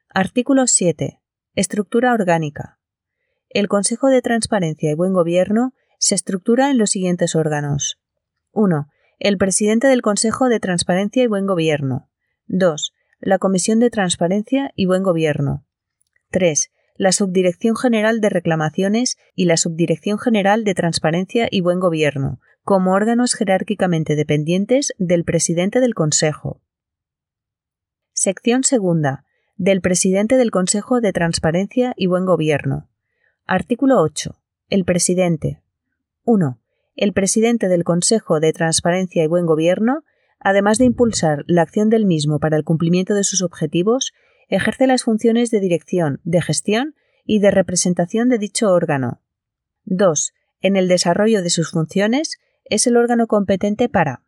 Artículo 0.09 0.67
7. 0.67 1.19
Estructura 1.55 2.13
orgánica. 2.13 2.77
El 3.49 3.67
Consejo 3.67 4.09
de 4.09 4.21
Transparencia 4.21 4.91
y 4.91 4.93
Buen 4.93 5.11
Gobierno 5.11 5.73
se 5.97 6.13
estructura 6.13 6.69
en 6.69 6.77
los 6.77 6.91
siguientes 6.91 7.35
órganos. 7.35 7.99
1. 8.51 8.89
El 9.17 9.39
presidente 9.39 9.87
del 9.87 10.03
Consejo 10.03 10.49
de 10.49 10.59
Transparencia 10.59 11.23
y 11.23 11.27
Buen 11.27 11.47
Gobierno. 11.47 12.11
2. 12.45 12.93
La 13.21 13.39
Comisión 13.39 13.79
de 13.79 13.89
Transparencia 13.89 14.71
y 14.75 14.85
Buen 14.85 15.01
Gobierno. 15.01 15.65
3. 16.29 16.69
La 16.95 17.11
Subdirección 17.11 17.75
General 17.75 18.21
de 18.21 18.29
Reclamaciones 18.29 19.17
y 19.35 19.45
la 19.45 19.57
Subdirección 19.57 20.19
General 20.19 20.63
de 20.63 20.73
Transparencia 20.73 21.47
y 21.49 21.61
Buen 21.61 21.79
Gobierno, 21.79 22.39
como 22.63 22.93
órganos 22.93 23.33
jerárquicamente 23.33 24.15
dependientes 24.15 24.93
del 24.97 25.23
presidente 25.23 25.79
del 25.79 25.93
Consejo. 25.93 26.61
Sección 28.13 28.63
segunda. 28.63 29.25
Del 29.55 29.81
presidente 29.81 30.37
del 30.37 30.51
Consejo 30.51 31.01
de 31.01 31.13
Transparencia 31.13 31.93
y 31.95 32.07
Buen 32.07 32.25
Gobierno. 32.25 32.89
Artículo 33.45 34.01
8. 34.01 34.35
El 34.69 34.85
presidente. 34.85 35.61
1 36.23 36.59
el 36.95 37.13
presidente 37.13 37.67
del 37.67 37.83
Consejo 37.83 38.39
de 38.39 38.53
Transparencia 38.53 39.23
y 39.23 39.27
Buen 39.27 39.45
Gobierno, 39.45 40.03
además 40.39 40.77
de 40.77 40.85
impulsar 40.85 41.43
la 41.47 41.63
acción 41.63 41.89
del 41.89 42.05
mismo 42.05 42.39
para 42.39 42.57
el 42.57 42.63
cumplimiento 42.63 43.15
de 43.15 43.23
sus 43.23 43.41
objetivos, 43.41 44.13
ejerce 44.49 44.87
las 44.87 45.03
funciones 45.03 45.51
de 45.51 45.59
dirección, 45.59 46.21
de 46.23 46.41
gestión 46.41 46.95
y 47.25 47.39
de 47.39 47.51
representación 47.51 48.29
de 48.29 48.37
dicho 48.37 48.71
órgano. 48.71 49.21
2. 49.85 50.33
En 50.61 50.75
el 50.75 50.87
desarrollo 50.87 51.41
de 51.41 51.49
sus 51.49 51.71
funciones, 51.71 52.37
es 52.65 52.87
el 52.87 52.97
órgano 52.97 53.27
competente 53.27 53.89
para 53.89 54.23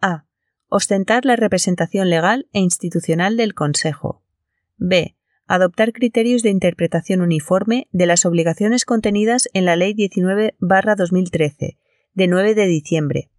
a. 0.00 0.24
Ostentar 0.68 1.24
la 1.24 1.36
representación 1.36 2.10
legal 2.10 2.48
e 2.52 2.60
institucional 2.60 3.36
del 3.36 3.54
Consejo. 3.54 4.22
b 4.76 5.14
adoptar 5.48 5.92
criterios 5.94 6.42
de 6.42 6.50
interpretación 6.50 7.22
uniforme 7.22 7.88
de 7.90 8.04
las 8.06 8.26
obligaciones 8.26 8.84
contenidas 8.84 9.48
en 9.54 9.64
la 9.64 9.76
Ley 9.76 9.94
19-2013, 9.94 11.78
de 12.12 12.26
9 12.26 12.54
de 12.54 12.66
diciembre, 12.66 13.30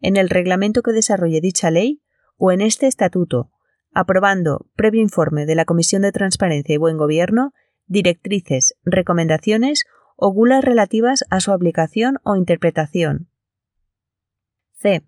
en 0.00 0.16
el 0.16 0.30
reglamento 0.30 0.82
que 0.82 0.92
desarrolle 0.92 1.42
dicha 1.42 1.70
ley 1.70 2.00
o 2.38 2.52
en 2.52 2.62
este 2.62 2.86
estatuto, 2.86 3.50
aprobando, 3.92 4.66
previo 4.76 5.00
informe 5.00 5.46
de 5.46 5.54
la 5.54 5.64
Comisión 5.64 6.02
de 6.02 6.12
Transparencia 6.12 6.74
y 6.74 6.78
Buen 6.78 6.96
Gobierno, 6.96 7.52
directrices, 7.86 8.74
recomendaciones 8.84 9.84
o 10.16 10.32
gulas 10.32 10.64
relativas 10.64 11.24
a 11.30 11.40
su 11.40 11.52
aplicación 11.52 12.18
o 12.22 12.36
interpretación. 12.36 13.28
C. 14.74 15.02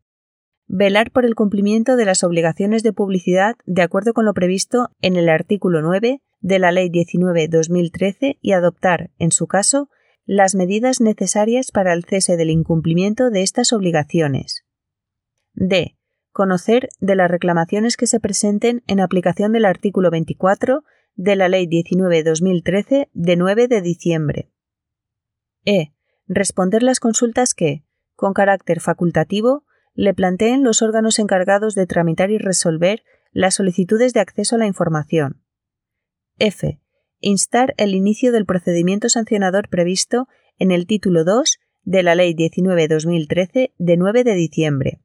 Velar 0.66 1.10
por 1.10 1.24
el 1.24 1.34
cumplimiento 1.34 1.96
de 1.96 2.04
las 2.04 2.24
obligaciones 2.24 2.82
de 2.82 2.92
publicidad 2.92 3.56
de 3.66 3.82
acuerdo 3.82 4.14
con 4.14 4.24
lo 4.24 4.34
previsto 4.34 4.90
en 5.02 5.16
el 5.16 5.28
artículo 5.28 5.82
9 5.82 6.20
de 6.40 6.58
la 6.58 6.72
Ley 6.72 6.88
19-2013 6.90 8.38
y 8.40 8.52
adoptar, 8.52 9.10
en 9.18 9.30
su 9.30 9.46
caso, 9.46 9.88
las 10.26 10.54
medidas 10.54 11.00
necesarias 11.00 11.70
para 11.70 11.92
el 11.92 12.04
cese 12.04 12.36
del 12.36 12.50
incumplimiento 12.50 13.30
de 13.30 13.42
estas 13.42 13.72
obligaciones. 13.72 14.64
D. 15.52 15.93
Conocer 16.34 16.88
de 16.98 17.14
las 17.14 17.30
reclamaciones 17.30 17.96
que 17.96 18.08
se 18.08 18.18
presenten 18.18 18.82
en 18.88 18.98
aplicación 18.98 19.52
del 19.52 19.64
artículo 19.64 20.10
24 20.10 20.82
de 21.14 21.36
la 21.36 21.48
Ley 21.48 21.68
19-2013 21.68 23.08
de 23.12 23.36
9 23.36 23.68
de 23.68 23.80
diciembre. 23.80 24.50
E. 25.64 25.92
Responder 26.26 26.82
las 26.82 26.98
consultas 26.98 27.54
que, 27.54 27.84
con 28.16 28.32
carácter 28.32 28.80
facultativo, 28.80 29.64
le 29.94 30.12
planteen 30.12 30.64
los 30.64 30.82
órganos 30.82 31.20
encargados 31.20 31.76
de 31.76 31.86
tramitar 31.86 32.32
y 32.32 32.38
resolver 32.38 33.04
las 33.30 33.54
solicitudes 33.54 34.12
de 34.12 34.18
acceso 34.18 34.56
a 34.56 34.58
la 34.58 34.66
información. 34.66 35.40
F. 36.40 36.80
Instar 37.20 37.74
el 37.76 37.94
inicio 37.94 38.32
del 38.32 38.44
procedimiento 38.44 39.08
sancionador 39.08 39.68
previsto 39.68 40.26
en 40.58 40.72
el 40.72 40.88
título 40.88 41.22
2 41.22 41.60
de 41.84 42.02
la 42.02 42.16
Ley 42.16 42.34
19-2013 42.34 43.72
de 43.78 43.96
9 43.96 44.24
de 44.24 44.34
diciembre. 44.34 45.03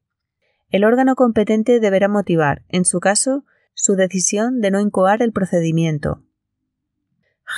El 0.70 0.84
órgano 0.84 1.16
competente 1.16 1.80
deberá 1.80 2.08
motivar, 2.08 2.62
en 2.68 2.84
su 2.84 3.00
caso, 3.00 3.44
su 3.74 3.96
decisión 3.96 4.60
de 4.60 4.70
no 4.70 4.80
incoar 4.80 5.22
el 5.22 5.32
procedimiento. 5.32 6.22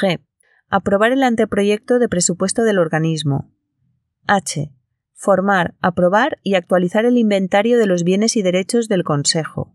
G. 0.00 0.20
Aprobar 0.68 1.12
el 1.12 1.22
anteproyecto 1.22 1.98
de 1.98 2.08
presupuesto 2.08 2.62
del 2.62 2.78
organismo. 2.78 3.50
H. 4.26 4.72
Formar, 5.14 5.74
aprobar 5.80 6.38
y 6.42 6.54
actualizar 6.54 7.04
el 7.04 7.18
inventario 7.18 7.78
de 7.78 7.86
los 7.86 8.02
bienes 8.02 8.36
y 8.36 8.42
derechos 8.42 8.88
del 8.88 9.04
Consejo. 9.04 9.74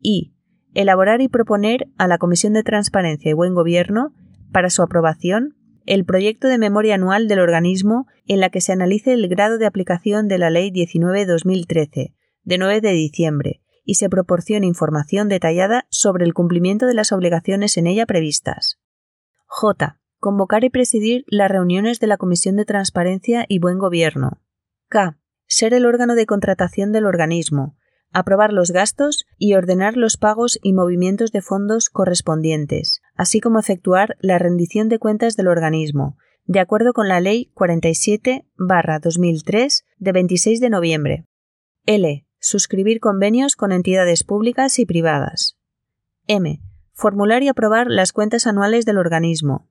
I. 0.00 0.32
Elaborar 0.74 1.20
y 1.20 1.28
proponer 1.28 1.88
a 1.98 2.06
la 2.06 2.18
Comisión 2.18 2.52
de 2.52 2.62
Transparencia 2.62 3.30
y 3.30 3.34
Buen 3.34 3.54
Gobierno, 3.54 4.14
para 4.52 4.70
su 4.70 4.82
aprobación, 4.82 5.56
el 5.86 6.04
proyecto 6.04 6.46
de 6.46 6.58
memoria 6.58 6.94
anual 6.94 7.26
del 7.26 7.40
organismo 7.40 8.06
en 8.26 8.40
la 8.40 8.50
que 8.50 8.60
se 8.60 8.72
analice 8.72 9.12
el 9.12 9.28
grado 9.28 9.58
de 9.58 9.66
aplicación 9.66 10.28
de 10.28 10.38
la 10.38 10.50
Ley 10.50 10.70
19-2013, 10.70 12.14
de 12.44 12.58
9 12.58 12.80
de 12.80 12.92
diciembre, 12.92 13.62
y 13.84 13.94
se 13.94 14.08
proporcione 14.08 14.66
información 14.66 15.28
detallada 15.28 15.86
sobre 15.90 16.24
el 16.24 16.34
cumplimiento 16.34 16.86
de 16.86 16.94
las 16.94 17.12
obligaciones 17.12 17.76
en 17.76 17.86
ella 17.86 18.06
previstas. 18.06 18.78
J. 19.46 19.98
Convocar 20.18 20.64
y 20.64 20.70
presidir 20.70 21.24
las 21.26 21.50
reuniones 21.50 22.00
de 22.00 22.06
la 22.06 22.16
Comisión 22.16 22.56
de 22.56 22.64
Transparencia 22.64 23.44
y 23.48 23.58
Buen 23.58 23.78
Gobierno. 23.78 24.40
K. 24.88 25.18
Ser 25.46 25.74
el 25.74 25.84
órgano 25.84 26.14
de 26.14 26.24
contratación 26.24 26.92
del 26.92 27.04
organismo, 27.04 27.76
aprobar 28.14 28.52
los 28.52 28.70
gastos 28.70 29.26
y 29.36 29.54
ordenar 29.54 29.96
los 29.96 30.16
pagos 30.16 30.60
y 30.62 30.72
movimientos 30.72 31.32
de 31.32 31.42
fondos 31.42 31.90
correspondientes, 31.90 33.02
así 33.14 33.40
como 33.40 33.58
efectuar 33.58 34.16
la 34.20 34.38
rendición 34.38 34.88
de 34.88 34.98
cuentas 34.98 35.36
del 35.36 35.48
organismo, 35.48 36.16
de 36.46 36.60
acuerdo 36.60 36.92
con 36.92 37.08
la 37.08 37.20
Ley 37.20 37.50
47-2003 37.54 39.84
de 39.98 40.12
26 40.12 40.60
de 40.60 40.70
noviembre. 40.70 41.24
L. 41.86 42.26
Suscribir 42.46 43.00
convenios 43.00 43.56
con 43.56 43.72
entidades 43.72 44.22
públicas 44.22 44.78
y 44.78 44.84
privadas. 44.84 45.56
M. 46.26 46.60
Formular 46.92 47.42
y 47.42 47.48
aprobar 47.48 47.86
las 47.88 48.12
cuentas 48.12 48.46
anuales 48.46 48.84
del 48.84 48.98
organismo. 48.98 49.70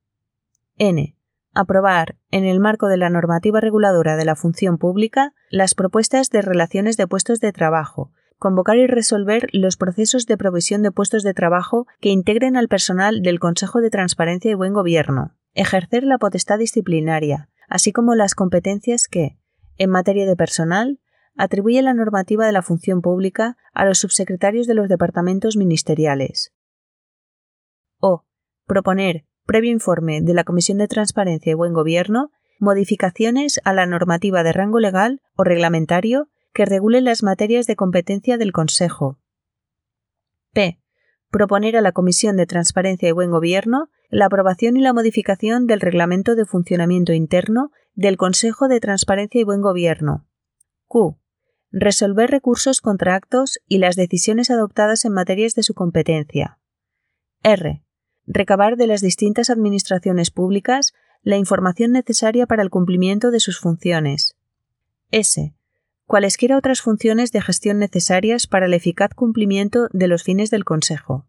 N. 0.79 1.15
Aprobar, 1.53 2.17
en 2.31 2.45
el 2.45 2.59
marco 2.59 2.87
de 2.87 2.97
la 2.97 3.11
normativa 3.11 3.61
reguladora 3.61 4.15
de 4.15 4.25
la 4.25 4.35
función 4.35 4.79
pública, 4.79 5.35
las 5.51 5.75
propuestas 5.75 6.31
de 6.31 6.41
relaciones 6.41 6.97
de 6.97 7.05
puestos 7.05 7.39
de 7.39 7.51
trabajo, 7.51 8.11
convocar 8.39 8.77
y 8.77 8.87
resolver 8.87 9.49
los 9.51 9.77
procesos 9.77 10.25
de 10.25 10.35
provisión 10.35 10.81
de 10.81 10.91
puestos 10.91 11.21
de 11.21 11.35
trabajo 11.35 11.85
que 12.01 12.09
integren 12.09 12.57
al 12.57 12.69
personal 12.69 13.21
del 13.21 13.39
Consejo 13.39 13.81
de 13.81 13.91
Transparencia 13.91 14.49
y 14.49 14.55
Buen 14.55 14.73
Gobierno, 14.73 15.35
ejercer 15.53 16.03
la 16.05 16.17
potestad 16.17 16.57
disciplinaria, 16.57 17.49
así 17.69 17.91
como 17.91 18.15
las 18.15 18.33
competencias 18.33 19.07
que, 19.07 19.37
en 19.77 19.91
materia 19.91 20.25
de 20.25 20.35
personal, 20.35 20.99
atribuye 21.35 21.81
la 21.81 21.93
normativa 21.93 22.45
de 22.45 22.51
la 22.51 22.61
función 22.61 23.01
pública 23.01 23.57
a 23.73 23.85
los 23.85 23.99
subsecretarios 23.99 24.67
de 24.67 24.73
los 24.73 24.89
departamentos 24.89 25.57
ministeriales. 25.57 26.53
O. 27.99 28.25
Proponer, 28.65 29.25
previo 29.45 29.71
informe 29.71 30.21
de 30.21 30.33
la 30.33 30.43
Comisión 30.43 30.77
de 30.77 30.87
Transparencia 30.87 31.51
y 31.51 31.55
Buen 31.55 31.73
Gobierno, 31.73 32.31
modificaciones 32.59 33.59
a 33.63 33.73
la 33.73 33.85
normativa 33.85 34.43
de 34.43 34.53
rango 34.53 34.79
legal 34.79 35.21
o 35.35 35.43
reglamentario 35.43 36.29
que 36.53 36.65
regule 36.65 37.01
las 37.01 37.23
materias 37.23 37.65
de 37.65 37.75
competencia 37.75 38.37
del 38.37 38.51
Consejo. 38.51 39.19
P. 40.53 40.79
Proponer 41.29 41.75
a 41.77 41.81
la 41.81 41.93
Comisión 41.93 42.37
de 42.37 42.45
Transparencia 42.45 43.09
y 43.09 43.11
Buen 43.11 43.31
Gobierno 43.31 43.89
la 44.09 44.25
aprobación 44.25 44.77
y 44.77 44.81
la 44.81 44.93
modificación 44.93 45.65
del 45.65 45.81
Reglamento 45.81 46.35
de 46.35 46.45
Funcionamiento 46.45 47.11
Interno 47.11 47.71
del 47.95 48.17
Consejo 48.17 48.67
de 48.67 48.79
Transparencia 48.79 49.41
y 49.41 49.43
Buen 49.43 49.61
Gobierno. 49.61 50.27
Q 50.87 51.17
resolver 51.73 52.29
recursos 52.29 52.81
contra 52.81 53.15
actos 53.15 53.59
y 53.67 53.79
las 53.79 53.95
decisiones 53.95 54.51
adoptadas 54.51 55.05
en 55.05 55.13
materias 55.13 55.55
de 55.55 55.63
su 55.63 55.73
competencia. 55.73 56.59
R. 57.41 57.83
Recabar 58.27 58.77
de 58.77 58.87
las 58.87 59.01
distintas 59.01 59.49
administraciones 59.49 60.29
públicas 60.29 60.93
la 61.23 61.37
información 61.37 61.91
necesaria 61.91 62.45
para 62.45 62.61
el 62.61 62.69
cumplimiento 62.69 63.31
de 63.31 63.39
sus 63.39 63.59
funciones. 63.59 64.37
S. 65.09 65.55
Cualesquiera 66.05 66.57
otras 66.57 66.81
funciones 66.81 67.31
de 67.31 67.41
gestión 67.41 67.79
necesarias 67.79 68.45
para 68.45 68.67
el 68.67 68.73
eficaz 68.75 69.09
cumplimiento 69.15 69.87
de 69.91 70.07
los 70.07 70.21
fines 70.23 70.51
del 70.51 70.65
Consejo. 70.65 71.27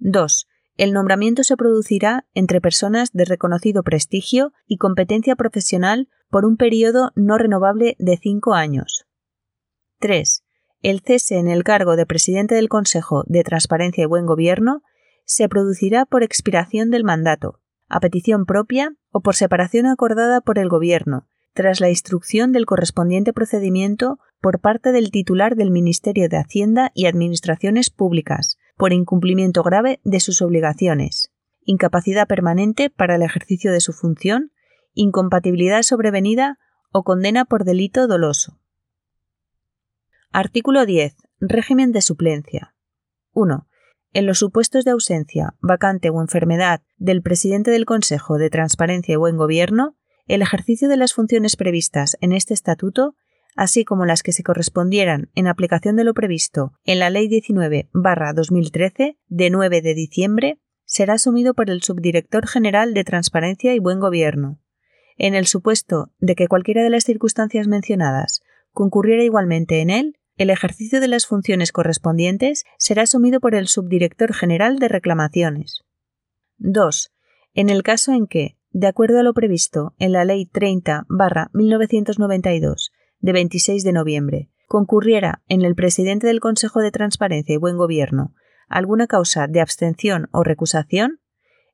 2. 0.00 0.48
El 0.78 0.92
nombramiento 0.92 1.44
se 1.44 1.56
producirá 1.56 2.26
entre 2.34 2.60
personas 2.60 3.12
de 3.12 3.24
reconocido 3.24 3.84
prestigio 3.84 4.52
y 4.66 4.78
competencia 4.78 5.36
profesional 5.36 6.08
por 6.28 6.44
un 6.44 6.56
periodo 6.56 7.12
no 7.14 7.38
renovable 7.38 7.94
de 8.00 8.16
cinco 8.16 8.54
años. 8.54 9.06
3 10.00 10.42
el 10.82 11.00
cese 11.00 11.38
en 11.38 11.48
el 11.48 11.62
cargo 11.62 11.96
de 11.96 12.06
presidente 12.06 12.54
del 12.56 12.68
Consejo 12.68 13.24
de 13.26 13.44
Transparencia 13.44 14.02
y 14.02 14.06
Buen 14.06 14.26
Gobierno 14.26 14.82
se 15.24 15.48
producirá 15.48 16.06
por 16.06 16.22
expiración 16.24 16.90
del 16.90 17.04
mandato, 17.04 17.60
a 17.88 18.00
petición 18.00 18.46
propia 18.46 18.96
o 19.10 19.20
por 19.20 19.36
separación 19.36 19.86
acordada 19.86 20.40
por 20.40 20.58
el 20.58 20.68
Gobierno, 20.68 21.28
tras 21.54 21.80
la 21.80 21.88
instrucción 21.88 22.50
del 22.52 22.66
correspondiente 22.66 23.32
procedimiento 23.32 24.18
por 24.40 24.60
parte 24.60 24.90
del 24.90 25.10
titular 25.10 25.54
del 25.54 25.70
Ministerio 25.70 26.28
de 26.28 26.38
Hacienda 26.38 26.90
y 26.94 27.06
Administraciones 27.06 27.90
Públicas, 27.90 28.58
por 28.76 28.92
incumplimiento 28.92 29.62
grave 29.62 30.00
de 30.02 30.18
sus 30.18 30.42
obligaciones, 30.42 31.30
incapacidad 31.64 32.26
permanente 32.26 32.90
para 32.90 33.14
el 33.14 33.22
ejercicio 33.22 33.70
de 33.70 33.80
su 33.80 33.92
función, 33.92 34.50
incompatibilidad 34.94 35.82
sobrevenida 35.82 36.58
o 36.90 37.04
condena 37.04 37.44
por 37.44 37.64
delito 37.64 38.08
doloso. 38.08 38.58
Artículo 40.34 40.86
10. 40.86 41.14
Régimen 41.40 41.92
de 41.92 42.00
suplencia. 42.00 42.74
1. 43.34 43.68
En 44.14 44.24
los 44.24 44.38
supuestos 44.38 44.82
de 44.86 44.92
ausencia, 44.92 45.56
vacante 45.60 46.08
o 46.08 46.22
enfermedad 46.22 46.80
del 46.96 47.20
presidente 47.20 47.70
del 47.70 47.84
Consejo 47.84 48.38
de 48.38 48.48
Transparencia 48.48 49.12
y 49.12 49.16
Buen 49.16 49.36
Gobierno, 49.36 49.94
el 50.26 50.40
ejercicio 50.40 50.88
de 50.88 50.96
las 50.96 51.12
funciones 51.12 51.56
previstas 51.56 52.16
en 52.22 52.32
este 52.32 52.54
estatuto, 52.54 53.14
así 53.56 53.84
como 53.84 54.06
las 54.06 54.22
que 54.22 54.32
se 54.32 54.42
correspondieran 54.42 55.30
en 55.34 55.48
aplicación 55.48 55.96
de 55.96 56.04
lo 56.04 56.14
previsto 56.14 56.72
en 56.84 56.98
la 56.98 57.10
Ley 57.10 57.28
19-2013 57.28 59.18
de 59.26 59.50
9 59.50 59.82
de 59.82 59.94
diciembre, 59.94 60.58
será 60.86 61.12
asumido 61.12 61.52
por 61.52 61.68
el 61.68 61.82
Subdirector 61.82 62.46
General 62.46 62.94
de 62.94 63.04
Transparencia 63.04 63.74
y 63.74 63.80
Buen 63.80 64.00
Gobierno. 64.00 64.62
En 65.18 65.34
el 65.34 65.46
supuesto 65.46 66.10
de 66.20 66.36
que 66.36 66.48
cualquiera 66.48 66.82
de 66.82 66.88
las 66.88 67.04
circunstancias 67.04 67.68
mencionadas 67.68 68.40
concurriera 68.72 69.24
igualmente 69.24 69.82
en 69.82 69.90
él, 69.90 70.16
el 70.36 70.50
ejercicio 70.50 71.00
de 71.00 71.08
las 71.08 71.26
funciones 71.26 71.72
correspondientes 71.72 72.64
será 72.78 73.02
asumido 73.02 73.40
por 73.40 73.54
el 73.54 73.68
Subdirector 73.68 74.34
General 74.34 74.78
de 74.78 74.88
Reclamaciones. 74.88 75.82
2. 76.58 77.10
En 77.54 77.70
el 77.70 77.82
caso 77.82 78.12
en 78.12 78.26
que, 78.26 78.58
de 78.70 78.86
acuerdo 78.86 79.20
a 79.20 79.22
lo 79.22 79.32
previsto 79.34 79.94
en 79.98 80.12
la 80.12 80.24
Ley 80.24 80.48
30-1992 80.52 82.90
de 83.20 83.32
26 83.32 83.84
de 83.84 83.92
noviembre, 83.92 84.48
concurriera 84.66 85.42
en 85.48 85.62
el 85.62 85.74
presidente 85.74 86.26
del 86.26 86.40
Consejo 86.40 86.80
de 86.80 86.90
Transparencia 86.90 87.54
y 87.54 87.58
Buen 87.58 87.76
Gobierno 87.76 88.34
alguna 88.72 89.06
causa 89.06 89.46
de 89.46 89.60
abstención 89.60 90.28
o 90.32 90.42
recusación, 90.42 91.20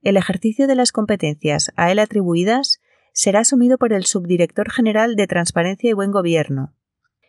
el 0.02 0.16
ejercicio 0.16 0.66
de 0.66 0.74
las 0.74 0.92
competencias 0.92 1.72
a 1.76 1.90
él 1.92 2.00
atribuidas 2.00 2.80
será 3.12 3.40
asumido 3.40 3.78
por 3.78 3.92
el 3.92 4.04
Subdirector 4.04 4.70
General 4.70 5.14
de 5.14 5.26
Transparencia 5.26 5.90
y 5.90 5.92
Buen 5.92 6.10
Gobierno, 6.10 6.74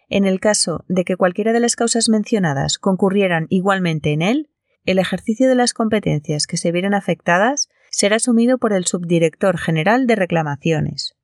en 0.10 0.26
el 0.26 0.40
caso 0.40 0.84
de 0.88 1.06
que 1.06 1.16
cualquiera 1.16 1.54
de 1.54 1.60
las 1.60 1.76
causas 1.76 2.10
mencionadas 2.10 2.78
concurrieran 2.78 3.46
igualmente 3.50 4.12
en 4.12 4.22
él, 4.22 4.50
el 4.86 4.98
ejercicio 4.98 5.48
de 5.48 5.56
las 5.56 5.74
competencias 5.74 6.48
que 6.48 6.58
se 6.58 6.72
vieran 6.72 6.96
afectadas 6.96 7.70
será 7.92 8.16
asumido 8.16 8.58
por 8.58 8.74
el 8.74 8.86
Subdirector 8.86 9.58
General 9.58 10.08
de 10.08 10.16
Reclamaciones. 10.16 11.16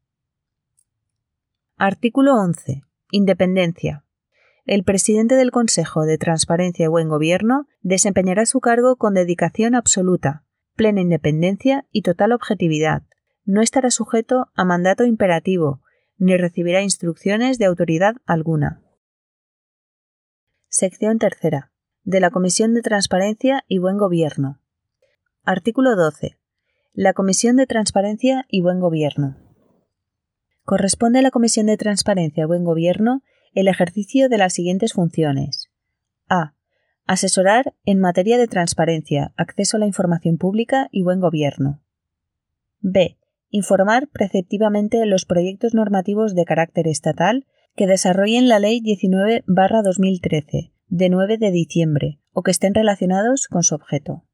Artículo 1.77 2.35
11. 2.35 2.83
Independencia. 3.11 4.03
El 4.65 4.83
presidente 4.83 5.35
del 5.35 5.51
Consejo 5.51 6.05
de 6.05 6.17
Transparencia 6.17 6.85
y 6.85 6.87
Buen 6.87 7.09
Gobierno 7.09 7.67
desempeñará 7.81 8.45
su 8.45 8.59
cargo 8.61 8.95
con 8.95 9.13
dedicación 9.13 9.75
absoluta, 9.75 10.43
plena 10.75 11.01
independencia 11.01 11.85
y 11.91 12.01
total 12.01 12.31
objetividad. 12.31 13.03
No 13.45 13.61
estará 13.61 13.91
sujeto 13.91 14.47
a 14.55 14.65
mandato 14.65 15.05
imperativo, 15.05 15.81
ni 16.17 16.37
recibirá 16.37 16.81
instrucciones 16.81 17.57
de 17.57 17.65
autoridad 17.65 18.15
alguna. 18.25 18.81
Sección 20.69 21.19
tercera. 21.19 21.71
De 22.03 22.19
la 22.19 22.29
Comisión 22.29 22.73
de 22.73 22.81
Transparencia 22.81 23.63
y 23.67 23.79
Buen 23.79 23.97
Gobierno. 23.97 24.59
Artículo 25.43 25.95
12. 25.95 26.37
La 26.93 27.13
Comisión 27.13 27.55
de 27.55 27.65
Transparencia 27.65 28.45
y 28.47 28.61
Buen 28.61 28.79
Gobierno. 28.79 29.37
Corresponde 30.63 31.19
a 31.19 31.21
la 31.21 31.31
Comisión 31.31 31.65
de 31.65 31.77
Transparencia 31.77 32.43
y 32.43 32.47
Buen 32.47 32.63
Gobierno 32.63 33.23
el 33.53 33.67
ejercicio 33.67 34.29
de 34.29 34.37
las 34.37 34.53
siguientes 34.53 34.93
funciones. 34.93 35.69
A. 36.29 36.53
Asesorar 37.07 37.73
en 37.85 37.99
materia 37.99 38.37
de 38.37 38.47
transparencia, 38.47 39.33
acceso 39.37 39.77
a 39.77 39.79
la 39.79 39.87
información 39.87 40.37
pública 40.37 40.89
y 40.91 41.03
buen 41.03 41.19
gobierno. 41.19 41.81
B 42.81 43.17
informar 43.55 44.09
preceptivamente 44.09 45.05
los 45.05 45.23
proyectos 45.25 45.73
normativos 45.73 46.35
de 46.35 46.43
carácter 46.43 46.89
estatal 46.89 47.45
que 47.75 47.87
desarrollen 47.87 48.49
la 48.49 48.59
Ley 48.59 48.81
19-2013, 48.81 50.73
de 50.87 51.09
9 51.09 51.37
de 51.37 51.51
diciembre, 51.51 52.19
o 52.33 52.43
que 52.43 52.51
estén 52.51 52.73
relacionados 52.73 53.47
con 53.47 53.63
su 53.63 53.75
objeto. 53.75 54.25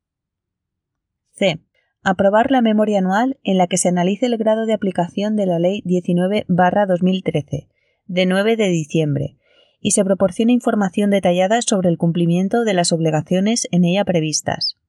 C. 1.33 1.61
Aprobar 2.01 2.49
la 2.49 2.63
memoria 2.63 2.97
anual 2.97 3.39
en 3.43 3.59
la 3.59 3.67
que 3.67 3.77
se 3.77 3.89
analice 3.89 4.25
el 4.25 4.37
grado 4.37 4.65
de 4.65 4.73
aplicación 4.73 5.35
de 5.35 5.45
la 5.45 5.59
Ley 5.59 5.83
19-2013, 5.85 7.67
de 8.05 8.25
9 8.25 8.55
de 8.55 8.69
diciembre, 8.69 9.37
y 9.79 9.91
se 9.91 10.03
proporcione 10.03 10.51
información 10.51 11.11
detallada 11.11 11.61
sobre 11.61 11.89
el 11.89 11.99
cumplimiento 11.99 12.63
de 12.63 12.73
las 12.73 12.91
obligaciones 12.91 13.67
en 13.71 13.85
ella 13.85 14.03
previstas. 14.03 14.79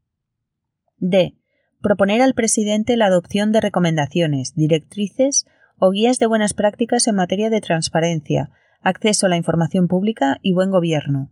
D 0.97 1.37
proponer 1.83 2.23
al 2.23 2.35
presidente 2.35 2.97
la 2.97 3.07
adopción 3.07 3.53
de 3.53 3.61
recomendaciones, 3.61 4.55
directrices 4.55 5.47
o 5.79 5.91
guías 5.91 6.19
de 6.19 6.27
buenas 6.27 6.55
prácticas 6.55 7.07
en 7.09 7.17
materia 7.17 7.51
de 7.51 7.61
transparencia, 7.61 8.51
acceso 8.81 9.27
a 9.27 9.29
la 9.29 9.37
información 9.37 9.89
pública 9.89 10.39
y 10.41 10.53
buen 10.55 10.71
gobierno. 10.71 11.31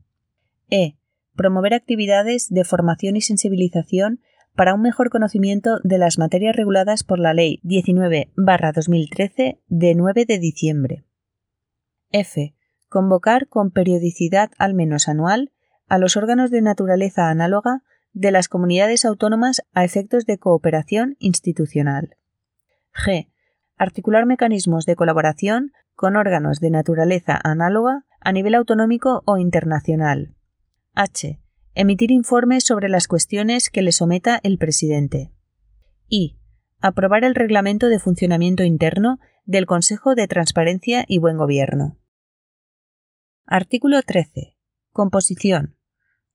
E. 0.69 0.97
Promover 1.37 1.73
actividades 1.73 2.49
de 2.51 2.65
formación 2.65 3.17
y 3.17 3.23
sensibilización 3.23 4.21
para 4.55 4.75
un 4.75 4.83
mejor 4.83 5.11
conocimiento 5.11 5.79
de 5.85 5.99
las 5.99 6.19
materias 6.19 6.57
reguladas 6.57 7.05
por 7.05 7.21
la 7.21 7.33
Ley 7.33 7.61
19-2013 7.65 9.61
de 9.69 9.95
9 9.95 10.25
de 10.27 10.39
diciembre. 10.39 11.05
F. 12.11 12.55
Convocar 12.89 13.47
con 13.47 13.71
periodicidad 13.71 14.51
al 14.59 14.75
menos 14.75 15.09
anual 15.09 15.53
a 15.89 15.99
los 15.99 16.17
órganos 16.17 16.51
de 16.51 16.61
naturaleza 16.61 17.31
análoga 17.31 17.85
de 18.13 18.31
las 18.31 18.49
comunidades 18.49 19.05
autónomas 19.05 19.63
a 19.73 19.85
efectos 19.85 20.27
de 20.27 20.39
cooperación 20.39 21.17
institucional. 21.19 22.17
G. 22.93 23.31
Articular 23.77 24.27
mecanismos 24.27 24.85
de 24.85 24.97
colaboración 24.97 25.73
con 25.95 26.17
órganos 26.17 26.61
de 26.61 26.71
naturaleza 26.71 27.39
análoga 27.43 28.05
a 28.21 28.33
nivel 28.33 28.55
autonómico 28.55 29.23
o 29.27 29.39
internacional. 29.39 30.35
H. 30.95 31.41
Emitir 31.75 32.11
informes 32.11 32.65
sobre 32.65 32.89
las 32.89 33.07
cuestiones 33.07 33.71
que 33.71 33.83
le 33.83 33.93
someta 33.93 34.41
el 34.43 34.59
presidente. 34.59 35.33
I. 36.09 36.37
Aprobar 36.81 37.25
el 37.25 37.35
reglamento 37.35 37.89
de 37.89 37.99
funcionamiento 37.99 38.65
interno 38.65 39.21
del 39.45 39.67
Consejo 39.67 40.15
de 40.15 40.27
Transparencia 40.27 41.05
y 41.07 41.19
Buen 41.19 41.37
Gobierno. 41.37 41.97
Artículo 43.47 44.03
13. 44.03 44.57
Composición. 44.93 45.77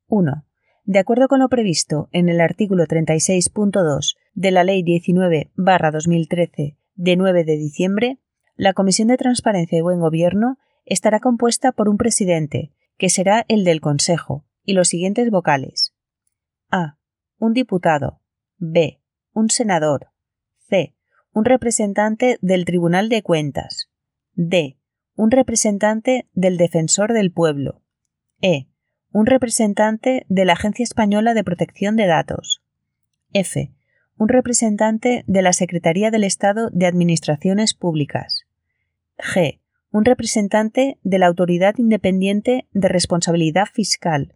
1 0.08 0.46
de 0.86 1.00
acuerdo 1.00 1.28
con 1.28 1.40
lo 1.40 1.50
previsto 1.50 2.08
en 2.12 2.30
el 2.30 2.40
artículo 2.40 2.86
36.2 2.86 4.16
de 4.34 4.52
la 4.52 4.64
Ley 4.64 4.84
19-2013 4.84 6.78
de 6.94 7.16
9 7.16 7.44
de 7.44 7.58
diciembre, 7.58 8.20
la 8.56 8.74
Comisión 8.74 9.08
de 9.08 9.18
Transparencia 9.18 9.78
y 9.78 9.82
Buen 9.82 10.00
Gobierno 10.00 10.58
estará 10.86 11.20
compuesta 11.20 11.72
por 11.72 11.90
un 11.90 11.98
presidente, 11.98 12.72
que 12.98 13.10
será 13.10 13.44
el 13.48 13.64
del 13.64 13.82
Consejo, 13.82 14.46
y 14.64 14.74
los 14.74 14.88
siguientes 14.88 15.32
vocales. 15.32 15.94
A. 16.70 16.98
Un 17.38 17.54
diputado. 17.54 18.22
B. 18.58 19.02
Un 19.34 19.50
senador. 19.50 20.12
C. 20.70 20.96
Un 21.34 21.46
representante 21.46 22.38
del 22.42 22.64
Tribunal 22.64 23.10
de 23.10 23.24
Cuentas. 23.24 23.90
D. 24.34 24.78
Un 25.16 25.32
representante 25.32 26.30
del 26.34 26.58
Defensor 26.58 27.12
del 27.12 27.32
Pueblo. 27.32 27.82
E 28.40 28.68
un 29.16 29.28
representante 29.28 30.26
de 30.28 30.44
la 30.44 30.52
Agencia 30.52 30.84
Española 30.84 31.34
de 31.34 31.46
Protección 31.46 31.96
de 31.96 32.06
Datos. 32.06 32.62
F. 33.32 33.72
Un 34.18 34.28
representante 34.28 35.24
de 35.26 35.42
la 35.42 35.54
Secretaría 35.54 36.12
del 36.12 36.26
Estado 36.26 36.70
de 36.74 36.86
Administraciones 36.86 37.74
Públicas. 37.74 38.44
G. 39.18 39.62
Un 39.92 40.04
representante 40.04 41.00
de 41.04 41.18
la 41.18 41.28
Autoridad 41.28 41.76
Independiente 41.78 42.68
de 42.74 42.90
Responsabilidad 42.90 43.68
Fiscal. 43.72 44.36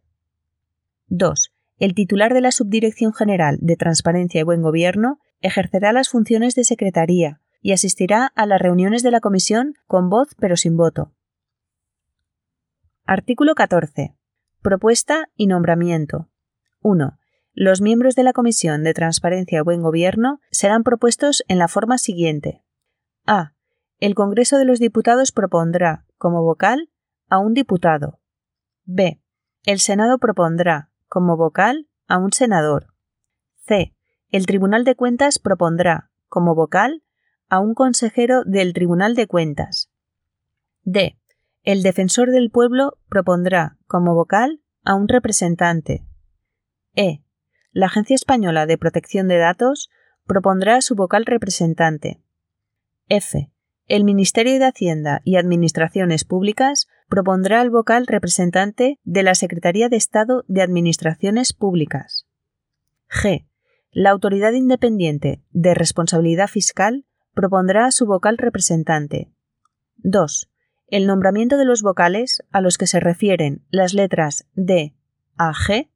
2. 1.07 1.51
El 1.79 1.93
titular 1.93 2.33
de 2.33 2.39
la 2.39 2.51
Subdirección 2.51 3.13
General 3.13 3.57
de 3.59 3.75
Transparencia 3.75 4.39
y 4.39 4.45
Buen 4.45 4.61
Gobierno 4.61 5.19
ejercerá 5.41 5.91
las 5.91 6.07
funciones 6.07 6.55
de 6.55 6.63
secretaría 6.63 7.41
y 7.61 7.73
asistirá 7.73 8.31
a 8.33 8.45
las 8.45 8.61
reuniones 8.61 9.03
de 9.03 9.11
la 9.11 9.19
Comisión 9.19 9.73
con 9.87 10.09
voz 10.09 10.29
pero 10.39 10.55
sin 10.55 10.77
voto. 10.77 11.11
Artículo 13.05 13.55
14. 13.55 14.15
Propuesta 14.61 15.29
y 15.37 15.47
nombramiento. 15.47 16.27
1. 16.81 17.17
Los 17.53 17.79
miembros 17.79 18.15
de 18.15 18.23
la 18.23 18.33
Comisión 18.33 18.83
de 18.83 18.93
Transparencia 18.93 19.59
y 19.59 19.61
Buen 19.61 19.81
Gobierno 19.81 20.41
serán 20.51 20.83
propuestos 20.83 21.43
en 21.47 21.59
la 21.59 21.69
forma 21.69 21.97
siguiente. 21.97 22.61
A. 23.25 23.53
El 23.99 24.15
Congreso 24.15 24.57
de 24.57 24.65
los 24.65 24.79
Diputados 24.79 25.31
propondrá, 25.31 26.05
como 26.17 26.43
vocal, 26.43 26.89
a 27.29 27.39
un 27.39 27.53
diputado. 27.53 28.19
B. 28.83 29.21
El 29.63 29.79
Senado 29.79 30.17
propondrá, 30.17 30.89
como 31.07 31.37
vocal, 31.37 31.87
a 32.07 32.17
un 32.17 32.33
senador. 32.33 32.87
C. 33.65 33.93
El 34.29 34.45
Tribunal 34.45 34.83
de 34.83 34.95
Cuentas 34.95 35.39
propondrá, 35.39 36.11
como 36.27 36.53
vocal, 36.53 37.01
a 37.47 37.59
un 37.59 37.73
consejero 37.75 38.43
del 38.43 38.73
Tribunal 38.73 39.15
de 39.15 39.25
Cuentas. 39.25 39.89
D. 40.83 41.18
El 41.63 41.83
defensor 41.83 42.31
del 42.31 42.51
pueblo 42.51 42.97
propondrá 43.09 43.77
como 43.85 44.15
vocal 44.15 44.61
a 44.85 44.95
un 44.95 45.07
representante. 45.07 46.05
E. 46.95 47.21
La 47.71 47.87
Agencia 47.87 48.15
Española 48.15 48.65
de 48.65 48.77
Protección 48.77 49.27
de 49.27 49.37
Datos 49.37 49.89
propondrá 50.25 50.77
a 50.77 50.81
su 50.81 50.95
vocal 50.95 51.25
representante. 51.25 52.21
F. 53.07 53.51
El 53.87 54.03
Ministerio 54.03 54.59
de 54.59 54.65
Hacienda 54.65 55.21
y 55.23 55.35
Administraciones 55.35 56.23
Públicas 56.23 56.87
propondrá 57.09 57.59
al 57.59 57.71
vocal 57.71 58.05
representante 58.07 58.99
de 59.03 59.23
la 59.23 59.35
Secretaría 59.35 59.89
de 59.89 59.97
Estado 59.97 60.45
de 60.47 60.61
Administraciones 60.61 61.53
Públicas. 61.53 62.27
G. 63.09 63.47
La 63.91 64.11
Autoridad 64.11 64.53
Independiente 64.53 65.41
de 65.49 65.73
Responsabilidad 65.73 66.47
Fiscal 66.47 67.05
propondrá 67.33 67.87
a 67.87 67.91
su 67.91 68.05
vocal 68.05 68.37
representante. 68.37 69.31
2. 69.97 70.49
El 70.91 71.05
nombramiento 71.05 71.57
de 71.57 71.65
los 71.65 71.83
vocales 71.83 72.43
a 72.51 72.61
los 72.61 72.79
que 72.79 72.87
se 72.87 72.99
refieren 72.99 73.63
las 73.69 73.93
letras 73.93 74.47
D 74.55 74.95
a 75.37 75.53
G 75.53 75.87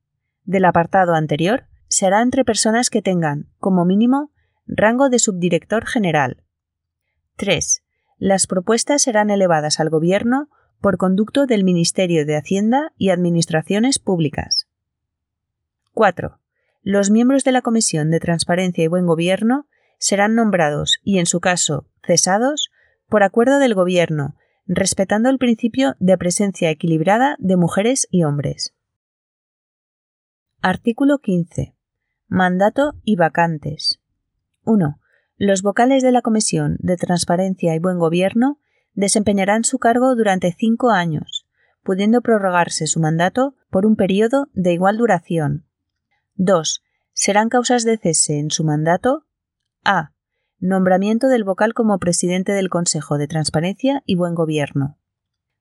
del 0.45 0.65
apartado 0.65 1.15
anterior 1.15 1.65
será 1.87 2.21
entre 2.21 2.45
personas 2.45 2.91
que 2.91 3.01
tengan, 3.01 3.49
como 3.57 3.85
mínimo, 3.85 4.31
rango 4.67 5.09
de 5.09 5.17
subdirector 5.17 5.87
general. 5.87 6.43
3. 7.37 7.83
Las 8.19 8.45
propuestas 8.45 9.01
serán 9.01 9.31
elevadas 9.31 9.79
al 9.79 9.89
Gobierno 9.89 10.49
por 10.79 10.97
conducto 10.97 11.47
del 11.47 11.63
Ministerio 11.63 12.23
de 12.25 12.35
Hacienda 12.35 12.93
y 12.95 13.09
Administraciones 13.09 13.97
Públicas. 13.97 14.67
4. 15.93 16.39
Los 16.83 17.09
miembros 17.09 17.43
de 17.43 17.51
la 17.51 17.63
Comisión 17.63 18.11
de 18.11 18.19
Transparencia 18.19 18.83
y 18.83 18.87
Buen 18.87 19.07
Gobierno 19.07 19.65
serán 19.97 20.35
nombrados 20.35 20.99
y, 21.03 21.17
en 21.17 21.25
su 21.25 21.39
caso, 21.39 21.87
cesados 22.05 22.69
por 23.09 23.23
acuerdo 23.23 23.57
del 23.57 23.73
Gobierno, 23.73 24.35
respetando 24.65 25.29
el 25.29 25.37
principio 25.37 25.95
de 25.99 26.17
presencia 26.17 26.69
equilibrada 26.69 27.35
de 27.39 27.57
mujeres 27.57 28.07
y 28.09 28.23
hombres. 28.23 28.73
Artículo 30.61 31.19
15. 31.19 31.75
Mandato 32.29 32.93
y 33.03 33.15
vacantes. 33.15 33.99
1. 34.63 34.99
Los 35.37 35.61
vocales 35.61 36.03
de 36.03 36.11
la 36.11 36.21
Comisión 36.21 36.77
de 36.79 36.95
Transparencia 36.95 37.75
y 37.75 37.79
Buen 37.79 37.99
Gobierno 37.99 38.59
desempeñarán 38.93 39.65
su 39.65 39.77
cargo 39.77 40.15
durante 40.15 40.55
cinco 40.57 40.91
años, 40.91 41.45
pudiendo 41.83 42.21
prorrogarse 42.21 42.87
su 42.87 42.99
mandato 43.01 43.55
por 43.69 43.85
un 43.85 43.97
periodo 43.97 44.47
de 44.53 44.71
igual 44.73 44.97
duración. 44.97 45.65
2. 46.35 46.81
Serán 47.11 47.49
causas 47.49 47.83
de 47.83 47.97
cese 47.97 48.39
en 48.39 48.51
su 48.51 48.63
mandato 48.63 49.25
a. 49.83 50.12
Nombramiento 50.65 51.27
del 51.27 51.43
vocal 51.43 51.73
como 51.73 51.99
presidente 51.99 52.53
del 52.53 52.69
Consejo 52.69 53.17
de 53.17 53.27
Transparencia 53.27 54.01
y 54.05 54.15
Buen 54.15 54.33
Gobierno. 54.33 54.97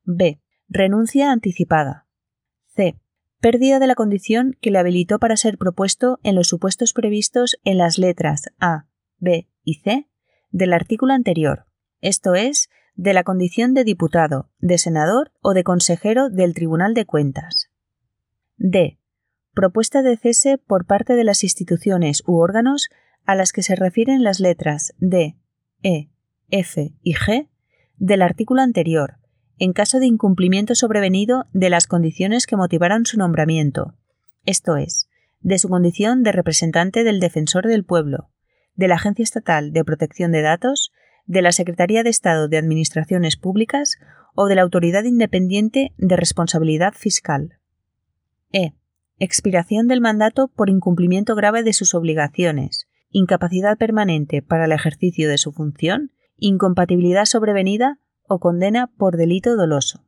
B. 0.04 0.40
Renuncia 0.68 1.32
anticipada. 1.32 2.06
C. 2.68 3.00
Pérdida 3.40 3.80
de 3.80 3.88
la 3.88 3.96
condición 3.96 4.56
que 4.60 4.70
le 4.70 4.78
habilitó 4.78 5.18
para 5.18 5.36
ser 5.36 5.58
propuesto 5.58 6.20
en 6.22 6.36
los 6.36 6.46
supuestos 6.46 6.92
previstos 6.92 7.56
en 7.64 7.78
las 7.78 7.98
letras 7.98 8.44
A, 8.60 8.86
B 9.18 9.48
y 9.64 9.80
C 9.80 10.08
del 10.52 10.72
artículo 10.72 11.14
anterior, 11.14 11.66
esto 12.00 12.36
es, 12.36 12.70
de 12.94 13.12
la 13.12 13.24
condición 13.24 13.74
de 13.74 13.82
diputado, 13.82 14.50
de 14.60 14.78
senador 14.78 15.32
o 15.40 15.52
de 15.52 15.64
consejero 15.64 16.30
del 16.30 16.54
Tribunal 16.54 16.94
de 16.94 17.06
Cuentas. 17.06 17.72
D. 18.56 19.00
Propuesta 19.52 20.02
de 20.02 20.16
cese 20.16 20.58
por 20.58 20.86
parte 20.86 21.16
de 21.16 21.24
las 21.24 21.42
instituciones 21.42 22.22
u 22.24 22.36
órganos 22.36 22.88
a 23.24 23.34
las 23.34 23.52
que 23.52 23.62
se 23.62 23.76
refieren 23.76 24.22
las 24.22 24.40
letras 24.40 24.94
D, 24.98 25.36
E, 25.82 26.08
F 26.50 26.92
y 27.02 27.14
G 27.14 27.48
del 27.96 28.22
artículo 28.22 28.62
anterior, 28.62 29.18
en 29.58 29.72
caso 29.72 30.00
de 30.00 30.06
incumplimiento 30.06 30.74
sobrevenido 30.74 31.46
de 31.52 31.70
las 31.70 31.86
condiciones 31.86 32.46
que 32.46 32.56
motivaran 32.56 33.06
su 33.06 33.18
nombramiento, 33.18 33.94
esto 34.44 34.76
es, 34.76 35.08
de 35.40 35.58
su 35.58 35.68
condición 35.68 36.22
de 36.22 36.32
representante 36.32 37.04
del 37.04 37.20
defensor 37.20 37.66
del 37.66 37.84
pueblo, 37.84 38.30
de 38.74 38.88
la 38.88 38.96
Agencia 38.96 39.22
Estatal 39.22 39.72
de 39.72 39.84
Protección 39.84 40.32
de 40.32 40.42
Datos, 40.42 40.92
de 41.26 41.42
la 41.42 41.52
Secretaría 41.52 42.02
de 42.02 42.10
Estado 42.10 42.48
de 42.48 42.58
Administraciones 42.58 43.36
Públicas 43.36 43.98
o 44.34 44.46
de 44.46 44.54
la 44.54 44.62
Autoridad 44.62 45.04
Independiente 45.04 45.92
de 45.96 46.16
Responsabilidad 46.16 46.94
Fiscal. 46.94 47.58
E. 48.52 48.74
Expiración 49.18 49.88
del 49.88 50.00
mandato 50.00 50.48
por 50.48 50.68
incumplimiento 50.68 51.34
grave 51.34 51.62
de 51.62 51.72
sus 51.72 51.94
obligaciones, 51.94 52.88
incapacidad 53.12 53.78
permanente 53.78 54.42
para 54.42 54.64
el 54.64 54.72
ejercicio 54.72 55.28
de 55.28 55.38
su 55.38 55.52
función, 55.52 56.10
incompatibilidad 56.36 57.24
sobrevenida 57.24 57.98
o 58.26 58.40
condena 58.40 58.88
por 58.96 59.16
delito 59.16 59.56
doloso. 59.56 60.04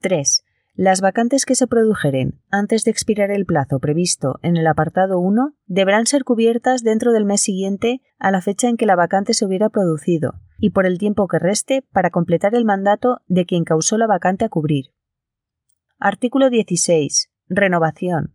3. 0.00 0.44
Las 0.74 1.00
vacantes 1.00 1.46
que 1.46 1.54
se 1.54 1.68
produjeren 1.68 2.40
antes 2.50 2.82
de 2.82 2.90
expirar 2.90 3.30
el 3.30 3.46
plazo 3.46 3.78
previsto 3.78 4.40
en 4.42 4.56
el 4.56 4.66
apartado 4.66 5.20
1 5.20 5.54
deberán 5.66 6.06
ser 6.06 6.24
cubiertas 6.24 6.82
dentro 6.82 7.12
del 7.12 7.24
mes 7.24 7.40
siguiente 7.40 8.02
a 8.18 8.32
la 8.32 8.40
fecha 8.40 8.68
en 8.68 8.76
que 8.76 8.84
la 8.84 8.96
vacante 8.96 9.34
se 9.34 9.46
hubiera 9.46 9.68
producido 9.68 10.34
y 10.58 10.70
por 10.70 10.84
el 10.84 10.98
tiempo 10.98 11.28
que 11.28 11.38
reste 11.38 11.86
para 11.92 12.10
completar 12.10 12.56
el 12.56 12.64
mandato 12.64 13.20
de 13.28 13.46
quien 13.46 13.62
causó 13.62 13.96
la 13.98 14.08
vacante 14.08 14.44
a 14.44 14.48
cubrir. 14.48 14.86
Artículo 16.00 16.50
16. 16.50 17.30
Renovación. 17.48 18.34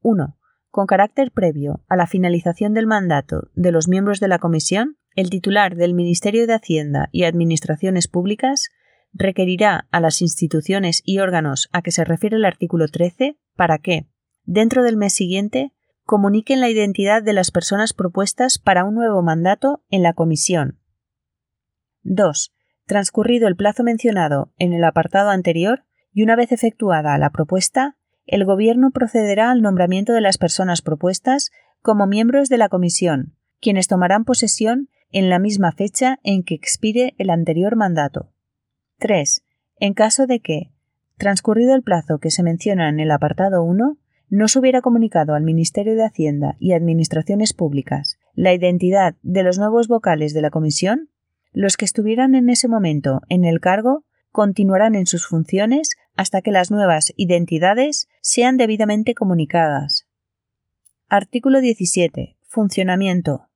1. 0.00 0.37
Con 0.78 0.86
carácter 0.86 1.32
previo 1.32 1.82
a 1.88 1.96
la 1.96 2.06
finalización 2.06 2.72
del 2.72 2.86
mandato 2.86 3.50
de 3.56 3.72
los 3.72 3.88
miembros 3.88 4.20
de 4.20 4.28
la 4.28 4.38
Comisión, 4.38 4.96
el 5.16 5.28
titular 5.28 5.74
del 5.74 5.92
Ministerio 5.92 6.46
de 6.46 6.54
Hacienda 6.54 7.08
y 7.10 7.24
Administraciones 7.24 8.06
Públicas 8.06 8.68
requerirá 9.12 9.88
a 9.90 9.98
las 9.98 10.22
instituciones 10.22 11.02
y 11.04 11.18
órganos 11.18 11.68
a 11.72 11.82
que 11.82 11.90
se 11.90 12.04
refiere 12.04 12.36
el 12.36 12.44
artículo 12.44 12.86
13 12.86 13.40
para 13.56 13.78
que, 13.78 14.06
dentro 14.44 14.84
del 14.84 14.96
mes 14.96 15.12
siguiente, 15.14 15.72
comuniquen 16.04 16.60
la 16.60 16.70
identidad 16.70 17.24
de 17.24 17.32
las 17.32 17.50
personas 17.50 17.92
propuestas 17.92 18.60
para 18.60 18.84
un 18.84 18.94
nuevo 18.94 19.20
mandato 19.20 19.82
en 19.90 20.04
la 20.04 20.12
comisión. 20.12 20.78
2. 22.04 22.54
Transcurrido 22.86 23.48
el 23.48 23.56
plazo 23.56 23.82
mencionado 23.82 24.52
en 24.58 24.72
el 24.72 24.84
apartado 24.84 25.30
anterior 25.30 25.82
y 26.12 26.22
una 26.22 26.36
vez 26.36 26.52
efectuada 26.52 27.18
la 27.18 27.30
propuesta, 27.30 27.97
el 28.28 28.44
Gobierno 28.44 28.90
procederá 28.90 29.50
al 29.50 29.62
nombramiento 29.62 30.12
de 30.12 30.20
las 30.20 30.38
personas 30.38 30.82
propuestas 30.82 31.50
como 31.82 32.06
miembros 32.06 32.48
de 32.48 32.58
la 32.58 32.68
comisión, 32.68 33.34
quienes 33.60 33.88
tomarán 33.88 34.24
posesión 34.24 34.88
en 35.10 35.30
la 35.30 35.38
misma 35.38 35.72
fecha 35.72 36.18
en 36.22 36.44
que 36.44 36.54
expire 36.54 37.14
el 37.18 37.30
anterior 37.30 37.74
mandato. 37.74 38.30
3. 38.98 39.44
En 39.80 39.94
caso 39.94 40.26
de 40.26 40.40
que, 40.40 40.70
transcurrido 41.16 41.74
el 41.74 41.82
plazo 41.82 42.18
que 42.18 42.30
se 42.30 42.42
menciona 42.42 42.88
en 42.88 43.00
el 43.00 43.10
apartado 43.10 43.62
1, 43.62 43.96
no 44.30 44.48
se 44.48 44.58
hubiera 44.58 44.82
comunicado 44.82 45.34
al 45.34 45.42
Ministerio 45.42 45.94
de 45.94 46.04
Hacienda 46.04 46.56
y 46.58 46.72
Administraciones 46.72 47.54
Públicas 47.54 48.18
la 48.34 48.52
identidad 48.52 49.16
de 49.22 49.42
los 49.42 49.58
nuevos 49.58 49.88
vocales 49.88 50.34
de 50.34 50.42
la 50.42 50.50
Comisión, 50.50 51.08
los 51.52 51.76
que 51.76 51.86
estuvieran 51.86 52.34
en 52.34 52.50
ese 52.50 52.68
momento 52.68 53.22
en 53.28 53.44
el 53.44 53.58
cargo 53.58 54.04
continuarán 54.30 54.94
en 54.94 55.06
sus 55.06 55.26
funciones 55.26 55.96
hasta 56.18 56.42
que 56.42 56.50
las 56.50 56.70
nuevas 56.70 57.14
identidades 57.16 58.08
sean 58.20 58.58
debidamente 58.58 59.14
comunicadas. 59.14 60.06
Artículo 61.08 61.62
17. 61.62 62.36
Funcionamiento. 62.42 63.48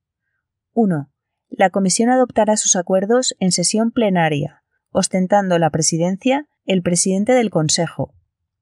1. 0.72 1.10
La 1.50 1.68
Comisión 1.68 2.08
adoptará 2.08 2.56
sus 2.56 2.76
acuerdos 2.76 3.34
en 3.38 3.52
sesión 3.52 3.90
plenaria 3.90 4.62
ostentando 4.92 5.58
la 5.58 5.70
presidencia 5.70 6.46
el 6.64 6.82
presidente 6.82 7.32
del 7.32 7.50
Consejo. 7.50 8.14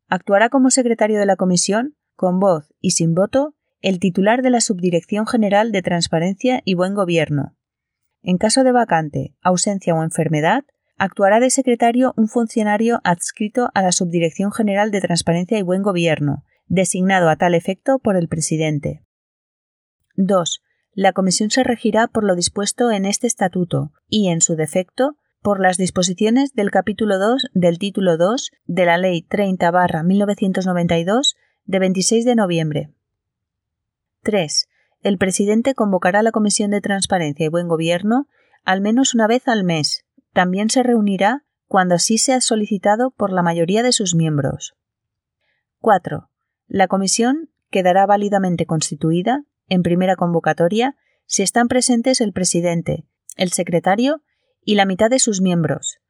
Actuará 0.08 0.48
como 0.48 0.70
secretario 0.70 1.18
de 1.18 1.26
la 1.26 1.36
Comisión, 1.36 1.96
con 2.16 2.40
voz 2.40 2.72
y 2.80 2.92
sin 2.92 3.14
voto, 3.14 3.54
el 3.80 3.98
titular 3.98 4.42
de 4.42 4.50
la 4.50 4.60
Subdirección 4.60 5.26
General 5.26 5.72
de 5.72 5.82
Transparencia 5.82 6.62
y 6.64 6.74
Buen 6.74 6.94
Gobierno. 6.94 7.56
En 8.22 8.38
caso 8.38 8.64
de 8.64 8.72
vacante, 8.72 9.34
ausencia 9.42 9.94
o 9.94 10.02
enfermedad, 10.02 10.64
actuará 11.00 11.40
de 11.40 11.48
secretario 11.48 12.12
un 12.16 12.28
funcionario 12.28 13.00
adscrito 13.04 13.70
a 13.74 13.80
la 13.80 13.90
Subdirección 13.90 14.52
General 14.52 14.90
de 14.90 15.00
Transparencia 15.00 15.58
y 15.58 15.62
Buen 15.62 15.80
Gobierno, 15.82 16.44
designado 16.66 17.30
a 17.30 17.36
tal 17.36 17.54
efecto 17.54 17.98
por 17.98 18.16
el 18.16 18.28
presidente. 18.28 19.02
2. 20.16 20.62
La 20.92 21.14
comisión 21.14 21.50
se 21.50 21.64
regirá 21.64 22.06
por 22.06 22.24
lo 22.24 22.36
dispuesto 22.36 22.90
en 22.90 23.06
este 23.06 23.26
estatuto 23.26 23.92
y, 24.10 24.28
en 24.28 24.42
su 24.42 24.56
defecto, 24.56 25.16
por 25.40 25.58
las 25.58 25.78
disposiciones 25.78 26.52
del 26.52 26.70
capítulo 26.70 27.18
2 27.18 27.46
del 27.54 27.78
título 27.78 28.18
2 28.18 28.50
de 28.66 28.84
la 28.84 28.98
Ley 28.98 29.26
30-1992 29.26 31.34
de 31.64 31.78
26 31.78 32.26
de 32.26 32.34
noviembre. 32.34 32.90
3. 34.22 34.68
El 35.02 35.16
presidente 35.16 35.74
convocará 35.74 36.22
la 36.22 36.30
Comisión 36.30 36.72
de 36.72 36.82
Transparencia 36.82 37.46
y 37.46 37.48
Buen 37.48 37.68
Gobierno 37.68 38.28
al 38.64 38.80
menos 38.80 39.14
una 39.14 39.26
vez 39.26 39.48
al 39.48 39.64
mes. 39.64 40.04
También 40.32 40.70
se 40.70 40.82
reunirá 40.82 41.44
cuando 41.66 41.94
así 41.94 42.18
sea 42.18 42.40
solicitado 42.40 43.10
por 43.10 43.32
la 43.32 43.42
mayoría 43.42 43.82
de 43.82 43.92
sus 43.92 44.14
miembros. 44.14 44.74
4. 45.80 46.28
La 46.66 46.88
comisión 46.88 47.50
quedará 47.70 48.06
válidamente 48.06 48.66
constituida, 48.66 49.44
en 49.68 49.82
primera 49.82 50.16
convocatoria, 50.16 50.96
si 51.26 51.42
están 51.42 51.68
presentes 51.68 52.20
el 52.20 52.32
presidente, 52.32 53.06
el 53.36 53.52
secretario 53.52 54.22
y 54.64 54.74
la 54.74 54.84
mitad 54.84 55.10
de 55.10 55.20
sus 55.20 55.40
miembros. 55.40 56.00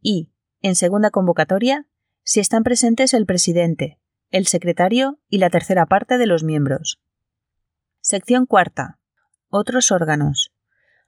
Y, 0.00 0.30
en 0.60 0.74
segunda 0.74 1.10
convocatoria, 1.10 1.86
si 2.24 2.40
están 2.40 2.64
presentes 2.64 3.14
el 3.14 3.26
presidente, 3.26 4.00
el 4.30 4.46
secretario 4.46 5.20
y 5.28 5.38
la 5.38 5.50
tercera 5.50 5.86
parte 5.86 6.18
de 6.18 6.26
los 6.26 6.42
miembros. 6.42 7.00
Sección 8.00 8.46
cuarta. 8.46 8.98
Otros 9.48 9.92
órganos. 9.92 10.52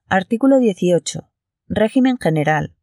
Artículo 0.09 0.59
18. 0.59 1.29
Régimen 1.71 2.17
general. 2.17 2.75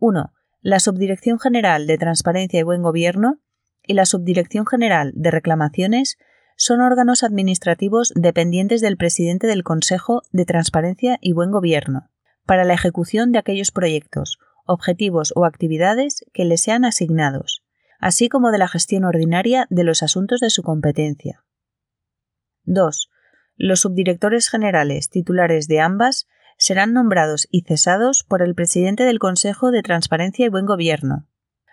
1. 0.00 0.34
La 0.60 0.80
Subdirección 0.80 1.38
General 1.38 1.86
de 1.86 1.96
Transparencia 1.96 2.60
y 2.60 2.62
Buen 2.62 2.82
Gobierno 2.82 3.40
y 3.86 3.94
la 3.94 4.04
Subdirección 4.04 4.66
General 4.66 5.12
de 5.14 5.30
Reclamaciones 5.30 6.18
son 6.54 6.82
órganos 6.82 7.22
administrativos 7.22 8.12
dependientes 8.14 8.82
del 8.82 8.98
presidente 8.98 9.46
del 9.46 9.64
Consejo 9.64 10.20
de 10.30 10.44
Transparencia 10.44 11.16
y 11.22 11.32
Buen 11.32 11.50
Gobierno 11.50 12.10
para 12.44 12.64
la 12.64 12.74
ejecución 12.74 13.32
de 13.32 13.38
aquellos 13.38 13.70
proyectos, 13.70 14.38
objetivos 14.66 15.32
o 15.34 15.46
actividades 15.46 16.26
que 16.34 16.44
le 16.44 16.58
sean 16.58 16.84
asignados, 16.84 17.64
así 17.98 18.28
como 18.28 18.50
de 18.50 18.58
la 18.58 18.68
gestión 18.68 19.04
ordinaria 19.04 19.66
de 19.70 19.84
los 19.84 20.02
asuntos 20.02 20.40
de 20.40 20.50
su 20.50 20.62
competencia. 20.62 21.44
2. 22.64 23.08
Los 23.56 23.80
subdirectores 23.80 24.50
generales 24.50 25.08
titulares 25.08 25.66
de 25.66 25.80
ambas 25.80 26.28
serán 26.58 26.92
nombrados 26.92 27.48
y 27.50 27.62
cesados 27.62 28.24
por 28.28 28.42
el 28.42 28.54
presidente 28.54 29.04
del 29.04 29.18
Consejo 29.18 29.70
de 29.70 29.82
Transparencia 29.82 30.44
y 30.44 30.48
Buen 30.48 30.66
Gobierno. 30.66 31.26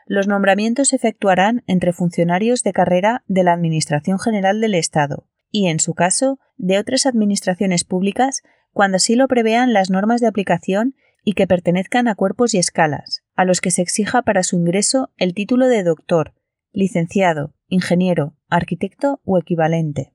Los 0.06 0.28
nombramientos 0.28 0.90
se 0.90 0.96
efectuarán 0.96 1.64
entre 1.66 1.92
funcionarios 1.92 2.62
de 2.62 2.72
carrera 2.72 3.24
de 3.28 3.44
la 3.44 3.54
Administración 3.54 4.20
General 4.20 4.62
del 4.62 4.76
Estado 4.76 5.28
y, 5.50 5.68
en 5.68 5.80
su 5.80 5.96
caso, 5.96 6.40
de 6.58 6.78
otras 6.78 7.06
administraciones 7.08 7.84
públicas 7.84 8.44
cuando 8.72 8.98
así 8.98 9.16
lo 9.16 9.28
prevean 9.28 9.74
las 9.74 9.90
normas 9.90 10.22
de 10.22 10.28
aplicación 10.28 10.96
y 11.24 11.34
que 11.34 11.48
pertenezcan 11.48 12.08
a 12.08 12.14
cuerpos 12.14 12.54
y 12.54 12.60
escalas, 12.60 13.24
a 13.36 13.46
los 13.46 13.62
que 13.62 13.72
se 13.72 13.82
exija 13.82 14.22
para 14.22 14.44
su 14.44 14.58
ingreso 14.58 15.12
el 15.18 15.34
título 15.34 15.68
de 15.68 15.82
doctor, 15.82 16.34
licenciado, 16.72 17.56
ingeniero, 17.68 18.36
arquitecto 18.48 19.22
o 19.24 19.40
equivalente. 19.40 20.14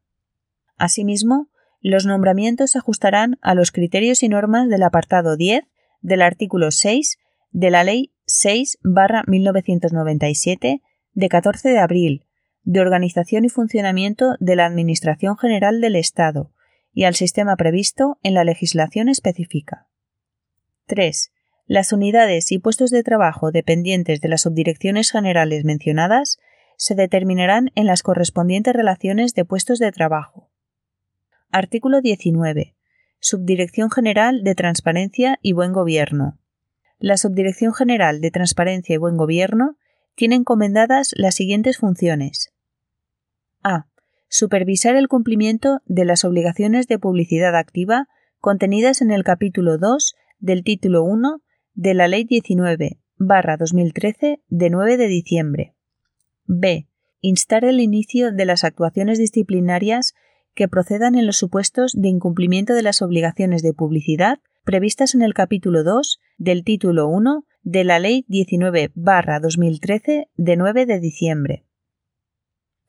Asimismo, 0.77 1.49
los 1.81 2.07
nombramientos 2.07 2.71
se 2.73 2.79
ajustarán 2.79 3.39
a 3.41 3.55
los 3.55 3.71
criterios 3.73 4.23
y 4.23 4.29
normas 4.29 4.69
del 4.69 4.83
apartado 4.83 5.37
10 5.37 5.65
del 6.03 6.23
artículo 6.23 6.71
6 6.71 7.19
de 7.51 7.71
la 7.71 7.83
Ley 7.85 8.13
6-1997 8.27 10.83
de 11.13 11.29
14 11.29 11.69
de 11.69 11.79
abril 11.79 12.25
de 12.63 12.81
organización 12.81 13.45
y 13.45 13.49
funcionamiento 13.49 14.37
de 14.39 14.57
la 14.57 14.67
Administración 14.67 15.39
General 15.39 15.81
del 15.81 15.97
Estado 15.97 16.53
y 16.93 17.05
al 17.05 17.15
sistema 17.15 17.57
previsto 17.57 18.19
en 18.23 18.35
la 18.35 18.45
legislación 18.45 19.09
específica. 19.09 19.89
3. 20.87 21.33
Las 21.67 21.93
unidades 21.93 22.53
y 22.53 22.59
puestos 22.59 22.91
de 22.91 23.03
trabajo 23.03 23.53
dependientes 23.53 24.21
de 24.21 24.29
las 24.29 24.43
subdirecciones 24.43 25.11
generales 25.11 25.65
mencionadas 25.65 26.39
se 26.77 26.95
determinarán 26.95 27.71
en 27.75 27.87
las 27.87 28.03
correspondientes 28.03 28.75
relaciones 28.75 29.35
de 29.35 29.45
puestos 29.45 29.79
de 29.79 29.93
trabajo. 29.93 30.50
Artículo 31.53 32.01
19. 32.01 32.77
Subdirección 33.19 33.91
General 33.91 34.45
de 34.45 34.55
Transparencia 34.55 35.41
y 35.43 35.53
Buen 35.53 35.73
Gobierno. 35.73 36.39
La 37.01 37.17
Subdirección 37.17 37.75
General 37.75 38.21
de 38.21 38.31
Transparencia 38.31 38.95
y 38.95 38.99
Buen 38.99 39.17
Gobierno 39.17 39.77
tiene 40.15 40.37
encomendadas 40.37 41.13
las 41.17 41.35
siguientes 41.35 41.79
funciones. 41.79 42.53
A. 43.65 43.89
Supervisar 44.29 44.95
el 44.95 45.09
cumplimiento 45.09 45.81
de 45.87 46.05
las 46.05 46.25
obligaciones 46.25 46.87
de 46.87 47.01
publicidad 47.01 47.57
activa 47.57 48.07
contenidas 48.39 49.03
en 49.03 49.11
el 49.11 49.25
capítulo 49.25 49.77
2 49.77 50.15
del 50.39 50.63
título 50.63 51.03
1 51.03 51.43
de 51.75 51.95
la 51.95 52.07
Ley 52.07 52.23
19 52.23 53.01
2013 53.19 54.41
de 54.49 54.71
9 54.71 54.97
de 54.97 55.07
diciembre. 55.09 55.75
B. 56.47 56.87
Instar 57.21 57.65
el 57.65 57.81
inicio 57.81 58.31
de 58.31 58.45
las 58.45 58.63
actuaciones 58.63 59.19
disciplinarias 59.19 60.15
que 60.55 60.69
procedan 60.69 61.15
en 61.15 61.27
los 61.27 61.37
supuestos 61.37 61.93
de 61.95 62.09
incumplimiento 62.09 62.75
de 62.75 62.83
las 62.83 63.03
obligaciones 63.03 63.63
de 63.63 63.73
publicidad 63.73 64.39
previstas 64.65 65.15
en 65.15 65.23
el 65.23 65.35
capítulo 65.35 65.85
2 65.85 66.21
del 66.39 66.65
título 66.65 67.09
1 67.09 67.45
de 67.63 67.85
la 67.85 67.99
Ley 67.99 68.25
19 68.29 68.93
2013 68.95 70.29
de 70.35 70.57
9 70.57 70.87
de 70.87 71.01
diciembre. 71.01 71.65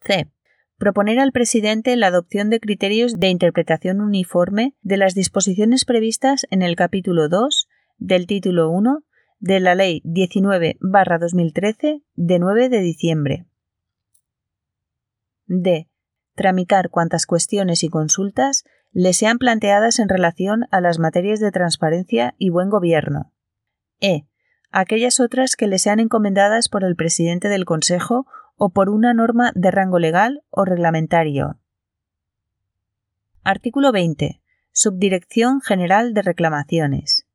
C. 0.00 0.30
Proponer 0.78 1.20
al 1.20 1.32
presidente 1.32 1.96
la 1.96 2.08
adopción 2.08 2.50
de 2.50 2.60
criterios 2.60 3.14
de 3.14 3.28
interpretación 3.28 4.00
uniforme 4.00 4.74
de 4.82 4.96
las 4.96 5.14
disposiciones 5.14 5.84
previstas 5.84 6.46
en 6.50 6.62
el 6.62 6.74
capítulo 6.76 7.28
2 7.28 7.68
del 7.98 8.26
título 8.26 8.70
1 8.70 9.04
de 9.38 9.60
la 9.60 9.74
Ley 9.74 10.02
19 10.04 10.78
2013 10.80 12.02
de 12.14 12.38
9 12.38 12.68
de 12.68 12.80
diciembre. 12.80 13.46
D 15.46 15.91
tramitar 16.34 16.90
cuantas 16.90 17.26
cuestiones 17.26 17.82
y 17.82 17.88
consultas 17.88 18.64
le 18.92 19.12
sean 19.12 19.38
planteadas 19.38 19.98
en 19.98 20.08
relación 20.08 20.66
a 20.70 20.80
las 20.80 20.98
materias 20.98 21.40
de 21.40 21.50
transparencia 21.50 22.34
y 22.38 22.50
buen 22.50 22.68
gobierno. 22.68 23.32
E. 24.00 24.26
Aquellas 24.70 25.20
otras 25.20 25.56
que 25.56 25.66
le 25.66 25.78
sean 25.78 26.00
encomendadas 26.00 26.68
por 26.68 26.84
el 26.84 26.96
presidente 26.96 27.48
del 27.48 27.64
Consejo 27.64 28.26
o 28.56 28.70
por 28.70 28.88
una 28.88 29.14
norma 29.14 29.52
de 29.54 29.70
rango 29.70 29.98
legal 29.98 30.42
o 30.50 30.64
reglamentario. 30.64 31.58
Artículo 33.44 33.92
20. 33.92 34.40
Subdirección 34.72 35.60
General 35.60 36.14
de 36.14 36.22
Reclamaciones. 36.22 37.26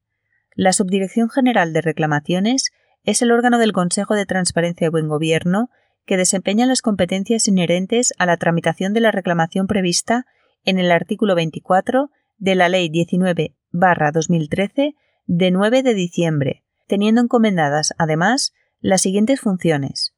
La 0.56 0.74
Subdirección 0.74 1.30
General 1.30 1.74
de 1.74 1.82
Reclamaciones 1.82 2.72
es 3.04 3.22
el 3.22 3.32
órgano 3.32 3.58
del 3.60 3.74
Consejo 3.74 4.16
de 4.16 4.26
Transparencia 4.26 4.88
y 4.88 4.90
Buen 4.90 5.08
Gobierno 5.08 5.70
que 6.08 6.17
desempeñan 6.17 6.70
las 6.70 6.82
competencias 6.82 7.48
inherentes 7.50 8.13
a 8.17 8.26
la 8.26 8.38
tramitación 8.38 8.93
de 8.93 9.02
la 9.02 9.12
reclamación 9.12 9.67
prevista 9.67 10.26
en 10.63 10.80
el 10.80 10.91
artículo 10.91 11.36
24 11.36 12.10
de 12.38 12.56
la 12.56 12.70
Ley 12.70 12.89
19-2013 12.89 14.96
de 15.26 15.52
9 15.52 15.84
de 15.84 15.93
diciembre, 15.93 16.63
teniendo 16.88 17.22
encomendadas, 17.22 17.93
además, 17.98 18.54
las 18.80 19.02
siguientes 19.02 19.41
funciones. 19.41 20.13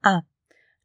A. 0.00 0.22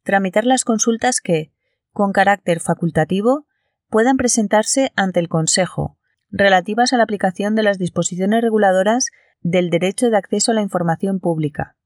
Tramitar 0.02 0.44
las 0.44 0.64
consultas 0.64 1.20
que, 1.20 1.52
con 1.92 2.10
carácter 2.12 2.58
facultativo, 2.58 3.46
puedan 3.90 4.16
presentarse 4.16 4.90
ante 4.96 5.20
el 5.20 5.28
Consejo, 5.28 5.98
relativas 6.32 6.92
a 6.92 6.96
la 6.96 7.04
aplicación 7.04 7.54
de 7.54 7.62
las 7.62 7.78
disposiciones 7.78 8.42
reguladoras 8.42 9.12
del 9.40 9.70
derecho 9.70 10.10
de 10.10 10.16
acceso 10.16 10.50
a 10.50 10.54
la 10.54 10.62
información 10.62 11.20
pública. 11.20 11.76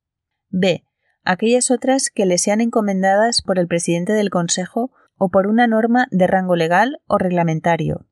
B 0.49 0.88
aquellas 1.29 1.71
otras 1.71 2.09
que 2.09 2.25
le 2.25 2.38
sean 2.38 2.62
encomendadas 2.62 3.43
por 3.43 3.59
el 3.59 3.69
presidente 3.69 4.14
del 4.14 4.31
Consejo 4.31 4.91
o 5.19 5.29
por 5.29 5.47
una 5.47 5.67
norma 5.67 6.09
de 6.11 6.27
rango 6.27 6.57
legal 6.57 7.03
o 7.07 7.19
reglamentario. 7.19 8.07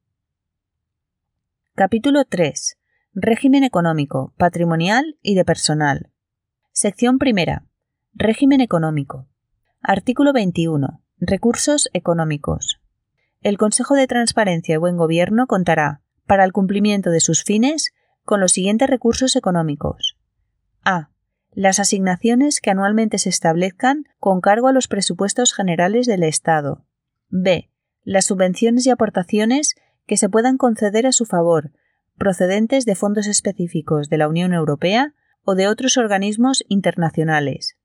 Capítulo 1.75 2.27
3. 2.27 2.77
Régimen 3.15 3.65
económico, 3.65 4.35
patrimonial 4.37 5.17
y 5.23 5.35
de 5.35 5.47
personal. 5.47 6.11
Sección 6.73 7.17
primera. 7.17 7.65
Régimen 8.13 8.61
económico. 8.61 9.27
Artículo 9.81 10.35
21. 10.35 11.03
Recursos 11.19 11.89
económicos. 11.95 12.83
El 13.41 13.57
Consejo 13.57 13.95
de 13.95 14.07
Transparencia 14.09 14.75
y 14.75 14.79
Buen 14.79 14.99
Gobierno 14.99 15.47
contará, 15.47 16.03
para 16.27 16.45
el 16.45 16.53
cumplimiento 16.53 17.09
de 17.09 17.21
sus 17.21 17.45
fines, 17.45 17.93
con 18.25 18.41
los 18.41 18.53
siguientes 18.53 18.91
recursos 18.91 19.37
económicos. 19.37 20.19
A 20.85 21.09
las 21.57 21.81
asignaciones 21.81 22.61
que 22.61 22.71
anualmente 22.71 23.17
se 23.17 23.31
establezcan 23.31 24.05
con 24.21 24.43
cargo 24.43 24.69
a 24.69 24.75
los 24.75 24.89
presupuestos 24.89 25.55
generales 25.55 26.07
del 26.07 26.23
Estado. 26.23 26.85
B. 27.31 27.71
Las 28.05 28.27
subvenciones 28.27 28.87
y 28.87 28.91
aportaciones 28.91 29.75
que 30.07 30.19
se 30.19 30.29
puedan 30.29 30.59
conceder 30.59 31.07
a 31.07 31.13
su 31.13 31.25
favor, 31.25 31.73
procedentes 32.19 32.85
de 32.85 32.95
fondos 32.95 33.27
específicos 33.27 34.11
de 34.11 34.19
la 34.19 34.29
Unión 34.29 34.53
Europea 34.53 35.15
o 35.45 35.55
de 35.55 35.67
otros 35.67 35.97
organismos 35.97 36.63
internacionales. 36.69 37.79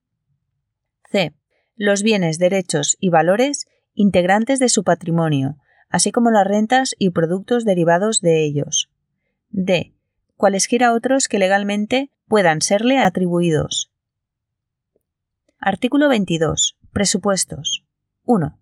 C. 1.09 1.33
Los 1.77 2.03
bienes, 2.03 2.39
derechos 2.39 2.97
y 2.99 3.07
valores 3.07 3.67
integrantes 3.93 4.59
de 4.59 4.67
su 4.67 4.83
patrimonio, 4.83 5.55
así 5.89 6.11
como 6.11 6.29
las 6.29 6.45
rentas 6.45 6.93
y 6.99 7.11
productos 7.11 7.63
derivados 7.63 8.19
de 8.19 8.43
ellos. 8.43 8.91
D. 9.49 9.95
Cualesquiera 10.41 10.93
otros 10.93 11.27
que 11.27 11.37
legalmente 11.37 12.09
puedan 12.27 12.63
serle 12.63 12.97
atribuidos. 12.97 13.91
Artículo 15.59 16.09
22. 16.09 16.79
Presupuestos. 16.91 17.85
1. 18.25 18.57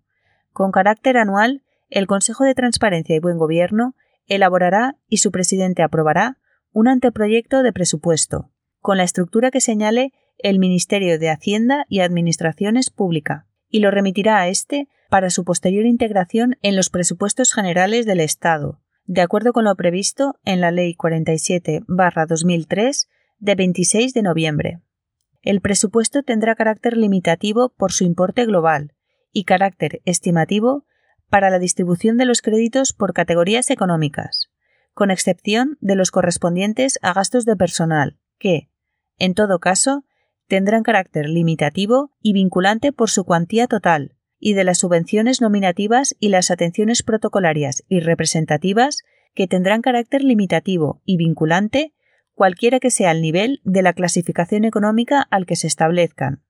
Con 0.52 0.72
carácter 0.72 1.16
anual, 1.16 1.62
el 1.88 2.06
Consejo 2.06 2.44
de 2.44 2.54
Transparencia 2.54 3.16
y 3.16 3.18
Buen 3.18 3.38
Gobierno 3.38 3.94
elaborará 4.26 4.98
y 5.08 5.16
su 5.16 5.32
presidente 5.32 5.82
aprobará 5.82 6.36
un 6.72 6.86
anteproyecto 6.86 7.62
de 7.62 7.72
presupuesto, 7.72 8.50
con 8.80 8.98
la 8.98 9.04
estructura 9.04 9.50
que 9.50 9.62
señale 9.62 10.12
el 10.36 10.58
Ministerio 10.58 11.18
de 11.18 11.30
Hacienda 11.30 11.86
y 11.88 12.00
Administraciones 12.00 12.90
Pública, 12.90 13.46
y 13.70 13.80
lo 13.80 13.90
remitirá 13.90 14.36
a 14.36 14.48
éste 14.48 14.88
para 15.08 15.30
su 15.30 15.46
posterior 15.46 15.86
integración 15.86 16.58
en 16.60 16.76
los 16.76 16.90
presupuestos 16.90 17.54
generales 17.54 18.04
del 18.04 18.20
Estado, 18.20 18.82
de 19.10 19.20
acuerdo 19.22 19.52
con 19.52 19.64
lo 19.64 19.74
previsto 19.74 20.36
en 20.44 20.60
la 20.60 20.70
Ley 20.70 20.94
47-2003 20.94 23.08
de 23.40 23.54
26 23.56 24.14
de 24.14 24.22
noviembre. 24.22 24.78
El 25.42 25.60
presupuesto 25.60 26.22
tendrá 26.22 26.54
carácter 26.54 26.96
limitativo 26.96 27.70
por 27.70 27.90
su 27.90 28.04
importe 28.04 28.46
global 28.46 28.94
y 29.32 29.42
carácter 29.42 30.00
estimativo 30.04 30.84
para 31.28 31.50
la 31.50 31.58
distribución 31.58 32.18
de 32.18 32.24
los 32.24 32.40
créditos 32.40 32.92
por 32.92 33.12
categorías 33.12 33.70
económicas, 33.70 34.48
con 34.94 35.10
excepción 35.10 35.76
de 35.80 35.96
los 35.96 36.12
correspondientes 36.12 37.00
a 37.02 37.12
gastos 37.12 37.44
de 37.44 37.56
personal, 37.56 38.16
que, 38.38 38.70
en 39.18 39.34
todo 39.34 39.58
caso, 39.58 40.04
tendrán 40.46 40.84
carácter 40.84 41.28
limitativo 41.28 42.12
y 42.22 42.32
vinculante 42.32 42.92
por 42.92 43.10
su 43.10 43.24
cuantía 43.24 43.66
total, 43.66 44.14
y 44.40 44.54
de 44.54 44.64
las 44.64 44.78
subvenciones 44.78 45.40
nominativas 45.40 46.16
y 46.18 46.30
las 46.30 46.50
atenciones 46.50 47.02
protocolarias 47.02 47.84
y 47.88 48.00
representativas 48.00 49.02
que 49.34 49.46
tendrán 49.46 49.82
carácter 49.82 50.24
limitativo 50.24 51.02
y 51.04 51.18
vinculante 51.18 51.92
cualquiera 52.32 52.80
que 52.80 52.90
sea 52.90 53.12
el 53.12 53.20
nivel 53.20 53.60
de 53.64 53.82
la 53.82 53.92
clasificación 53.92 54.64
económica 54.64 55.20
al 55.30 55.44
que 55.44 55.56
se 55.56 55.66
establezcan. 55.66 56.42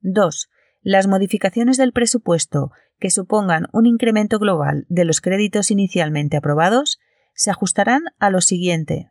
2. 0.00 0.50
Las 0.82 1.06
modificaciones 1.06 1.78
del 1.78 1.92
presupuesto 1.92 2.70
que 2.98 3.10
supongan 3.10 3.66
un 3.72 3.86
incremento 3.86 4.38
global 4.38 4.84
de 4.88 5.04
los 5.04 5.20
créditos 5.20 5.70
inicialmente 5.70 6.36
aprobados 6.36 6.98
se 7.34 7.50
ajustarán 7.50 8.02
a 8.18 8.30
lo 8.30 8.40
siguiente. 8.40 9.10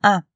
A. 0.00 0.26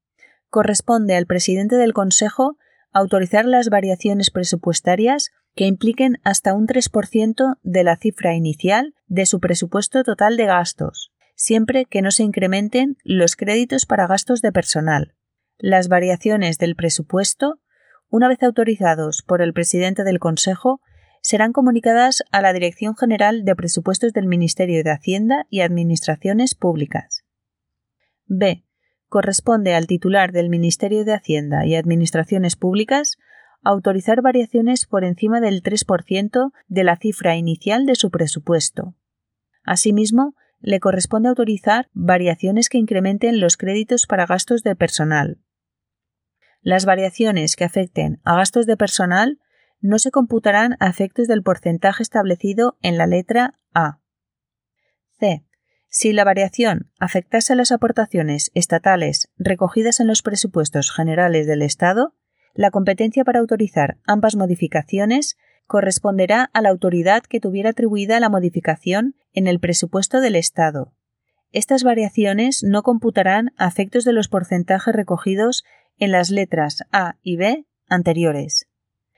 Corresponde 0.48 1.16
al 1.16 1.26
presidente 1.26 1.76
del 1.76 1.92
Consejo 1.92 2.58
autorizar 2.98 3.44
las 3.44 3.68
variaciones 3.68 4.30
presupuestarias 4.30 5.30
que 5.54 5.66
impliquen 5.66 6.18
hasta 6.24 6.54
un 6.54 6.66
3% 6.66 7.58
de 7.62 7.84
la 7.84 7.96
cifra 7.96 8.34
inicial 8.34 8.94
de 9.06 9.26
su 9.26 9.38
presupuesto 9.38 10.02
total 10.02 10.38
de 10.38 10.46
gastos, 10.46 11.12
siempre 11.34 11.84
que 11.84 12.00
no 12.00 12.10
se 12.10 12.22
incrementen 12.22 12.96
los 13.04 13.36
créditos 13.36 13.84
para 13.84 14.06
gastos 14.06 14.40
de 14.40 14.50
personal. 14.50 15.14
Las 15.58 15.88
variaciones 15.88 16.56
del 16.56 16.74
presupuesto, 16.74 17.60
una 18.08 18.28
vez 18.28 18.42
autorizados 18.42 19.22
por 19.22 19.42
el 19.42 19.52
presidente 19.52 20.02
del 20.02 20.18
Consejo, 20.18 20.80
serán 21.20 21.52
comunicadas 21.52 22.22
a 22.32 22.40
la 22.40 22.54
Dirección 22.54 22.96
General 22.96 23.44
de 23.44 23.56
Presupuestos 23.56 24.14
del 24.14 24.26
Ministerio 24.26 24.82
de 24.82 24.90
Hacienda 24.90 25.44
y 25.50 25.60
Administraciones 25.60 26.54
Públicas. 26.54 27.24
B. 28.24 28.65
Corresponde 29.08 29.74
al 29.74 29.86
titular 29.86 30.32
del 30.32 30.48
Ministerio 30.48 31.04
de 31.04 31.14
Hacienda 31.14 31.64
y 31.64 31.74
Administraciones 31.74 32.56
Públicas 32.56 33.16
autorizar 33.62 34.22
variaciones 34.22 34.86
por 34.86 35.04
encima 35.04 35.40
del 35.40 35.62
3% 35.62 36.52
de 36.68 36.84
la 36.84 36.96
cifra 36.96 37.36
inicial 37.36 37.86
de 37.86 37.96
su 37.96 38.10
presupuesto. 38.10 38.94
Asimismo, 39.64 40.34
le 40.60 40.80
corresponde 40.80 41.28
autorizar 41.28 41.88
variaciones 41.92 42.68
que 42.68 42.78
incrementen 42.78 43.40
los 43.40 43.56
créditos 43.56 44.06
para 44.06 44.26
gastos 44.26 44.62
de 44.62 44.76
personal. 44.76 45.38
Las 46.60 46.84
variaciones 46.84 47.56
que 47.56 47.64
afecten 47.64 48.20
a 48.24 48.36
gastos 48.36 48.66
de 48.66 48.76
personal 48.76 49.38
no 49.80 49.98
se 49.98 50.10
computarán 50.10 50.76
a 50.80 50.88
efectos 50.88 51.28
del 51.28 51.42
porcentaje 51.42 52.02
establecido 52.02 52.76
en 52.82 52.98
la 52.98 53.06
letra 53.06 53.58
A. 53.72 54.00
C. 55.18 55.45
Si 55.98 56.12
la 56.12 56.24
variación 56.24 56.90
afectase 56.98 57.54
a 57.54 57.56
las 57.56 57.72
aportaciones 57.72 58.50
estatales 58.52 59.30
recogidas 59.38 59.98
en 59.98 60.06
los 60.06 60.20
presupuestos 60.20 60.92
generales 60.92 61.46
del 61.46 61.62
Estado, 61.62 62.12
la 62.52 62.70
competencia 62.70 63.24
para 63.24 63.38
autorizar 63.38 63.96
ambas 64.06 64.36
modificaciones 64.36 65.38
corresponderá 65.66 66.50
a 66.52 66.60
la 66.60 66.68
autoridad 66.68 67.22
que 67.22 67.40
tuviera 67.40 67.70
atribuida 67.70 68.20
la 68.20 68.28
modificación 68.28 69.14
en 69.32 69.46
el 69.46 69.58
presupuesto 69.58 70.20
del 70.20 70.36
Estado. 70.36 70.92
Estas 71.50 71.82
variaciones 71.82 72.62
no 72.62 72.82
computarán 72.82 73.52
a 73.56 73.66
efectos 73.66 74.04
de 74.04 74.12
los 74.12 74.28
porcentajes 74.28 74.94
recogidos 74.94 75.64
en 75.96 76.12
las 76.12 76.28
letras 76.28 76.82
A 76.92 77.16
y 77.22 77.38
B 77.38 77.64
anteriores. 77.88 78.68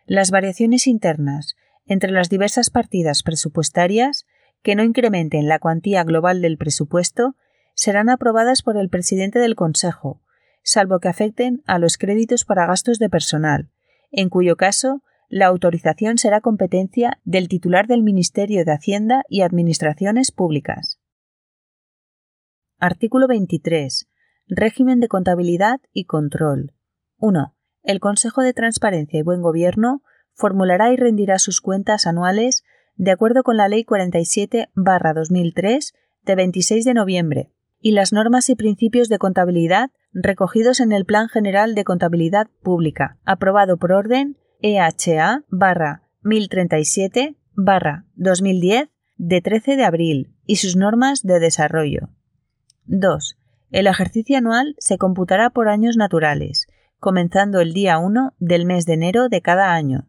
Las 0.07 0.31
variaciones 0.31 0.87
internas 0.87 1.57
entre 1.87 2.13
las 2.13 2.29
diversas 2.29 2.71
partidas 2.71 3.25
presupuestarias 3.25 4.27
que 4.63 4.75
no 4.75 4.83
incrementen 4.83 5.49
la 5.49 5.59
cuantía 5.59 6.05
global 6.05 6.43
del 6.43 6.59
presupuesto 6.59 7.37
serán 7.75 8.11
aprobadas 8.11 8.63
por 8.63 8.77
el 8.77 8.89
presidente 8.89 9.39
del 9.39 9.55
Consejo, 9.55 10.21
salvo 10.63 10.99
que 10.99 11.09
afecten 11.09 11.63
a 11.67 11.79
los 11.79 11.97
créditos 11.97 12.45
para 12.45 12.67
gastos 12.67 12.99
de 12.99 13.09
personal, 13.09 13.71
en 14.11 14.29
cuyo 14.29 14.57
caso 14.57 15.03
la 15.29 15.47
autorización 15.47 16.19
será 16.19 16.41
competencia 16.41 17.21
del 17.25 17.49
titular 17.49 17.87
del 17.87 18.03
Ministerio 18.03 18.65
de 18.65 18.73
Hacienda 18.73 19.25
y 19.29 19.43
Administraciones 19.43 20.33
Públicas. 20.33 20.99
Artículo 22.79 23.29
23. 23.29 24.09
Régimen 24.47 25.01
de 25.01 25.09
contabilidad 25.09 25.81
y 25.93 26.05
control. 26.05 26.73
1. 27.19 27.55
El 27.83 28.01
Consejo 28.01 28.43
de 28.43 28.55
Transparencia 28.55 29.19
y 29.19 29.23
Buen 29.23 29.43
Gobierno 29.43 30.03
formulará 30.33 30.93
y 30.93 30.97
rendirá 30.97 31.39
sus 31.39 31.61
cuentas 31.61 32.07
anuales 32.07 32.63
de 32.99 33.13
acuerdo 33.13 33.43
con 33.43 33.57
la 33.57 33.69
Ley 33.69 33.85
47-2003 33.85 35.95
de 36.25 36.35
26 36.35 36.85
de 36.85 36.95
noviembre 36.95 37.51
y 37.81 37.93
las 37.93 38.13
normas 38.13 38.51
y 38.51 38.57
principios 38.57 39.09
de 39.09 39.19
contabilidad 39.19 39.91
recogidos 40.13 40.81
en 40.81 40.91
el 40.93 41.07
Plan 41.07 41.29
General 41.29 41.77
de 41.77 41.85
Contabilidad 41.85 42.49
Pública, 42.63 43.17
aprobado 43.25 43.79
por 43.79 43.93
orden 43.93 44.37
EHA 44.61 45.45
1037 46.23 47.37
2010 48.17 48.89
de 49.17 49.41
13 49.41 49.77
de 49.77 49.85
abril 49.85 50.35
y 50.45 50.57
sus 50.57 50.75
normas 50.77 51.23
de 51.23 51.39
desarrollo. 51.39 52.09
2. 52.87 53.39
El 53.71 53.87
ejercicio 53.87 54.37
anual 54.39 54.75
se 54.79 54.99
computará 54.99 55.51
por 55.51 55.69
años 55.69 55.97
naturales, 55.97 56.67
comenzando 56.99 57.61
el 57.61 57.75
día 57.75 57.99
1 57.99 58.35
del 58.39 58.65
mes 58.65 58.87
de 58.87 58.95
enero 58.95 59.29
de 59.29 59.41
cada 59.41 59.75
año. 59.75 60.09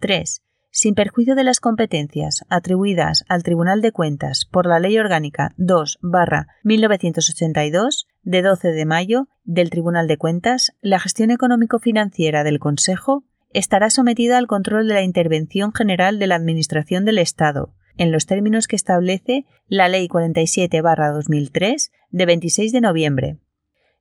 3. 0.00 0.42
Sin 0.78 0.94
perjuicio 0.94 1.34
de 1.36 1.42
las 1.42 1.58
competencias 1.58 2.44
atribuidas 2.50 3.24
al 3.30 3.42
Tribunal 3.42 3.80
de 3.80 3.92
Cuentas 3.92 4.44
por 4.44 4.66
la 4.66 4.78
Ley 4.78 4.98
Orgánica 4.98 5.54
2-1982 5.56 8.04
de 8.24 8.42
12 8.42 8.72
de 8.72 8.84
mayo 8.84 9.26
del 9.44 9.70
Tribunal 9.70 10.06
de 10.06 10.18
Cuentas, 10.18 10.72
la 10.82 11.00
gestión 11.00 11.30
económico-financiera 11.30 12.44
del 12.44 12.58
Consejo 12.58 13.24
estará 13.54 13.88
sometida 13.88 14.36
al 14.36 14.46
control 14.46 14.86
de 14.86 14.92
la 14.92 15.00
Intervención 15.00 15.72
General 15.72 16.18
de 16.18 16.26
la 16.26 16.34
Administración 16.34 17.06
del 17.06 17.16
Estado, 17.16 17.72
en 17.96 18.12
los 18.12 18.26
términos 18.26 18.68
que 18.68 18.76
establece 18.76 19.46
la 19.68 19.88
Ley 19.88 20.08
47-2003 20.08 21.90
de 22.10 22.26
26 22.26 22.72
de 22.72 22.80
noviembre. 22.82 23.38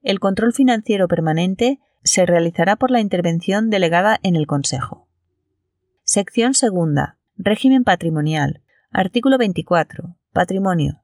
El 0.01 0.19
control 0.19 0.51
financiero 0.51 1.07
permanente 1.07 1.79
se 2.03 2.25
realizará 2.25 2.75
por 2.75 2.91
la 2.91 2.99
intervención 2.99 3.69
delegada 3.69 4.19
en 4.23 4.35
el 4.35 4.45
Consejo. 4.45 5.04
Sección 6.07 6.53
segunda. 6.53 7.17
Régimen 7.35 7.83
patrimonial. 7.83 8.61
Artículo 8.91 9.39
24. 9.39 10.15
Patrimonio. 10.33 11.01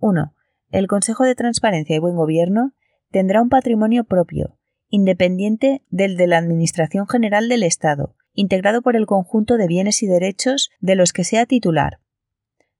1. 0.00 0.34
El 0.70 0.86
Consejo 0.86 1.24
de 1.24 1.34
Transparencia 1.34 1.96
y 1.96 1.98
Buen 1.98 2.14
Gobierno 2.14 2.74
tendrá 3.10 3.40
un 3.40 3.48
patrimonio 3.48 4.04
propio, 4.04 4.58
independiente 4.90 5.82
del 5.88 6.18
de 6.18 6.26
la 6.26 6.36
Administración 6.36 7.08
General 7.08 7.48
del 7.48 7.62
Estado, 7.62 8.16
integrado 8.34 8.82
por 8.82 8.96
el 8.96 9.06
conjunto 9.06 9.56
de 9.56 9.66
bienes 9.66 10.02
y 10.02 10.06
derechos 10.06 10.68
de 10.78 10.94
los 10.94 11.14
que 11.14 11.24
sea 11.24 11.46
titular. 11.46 12.00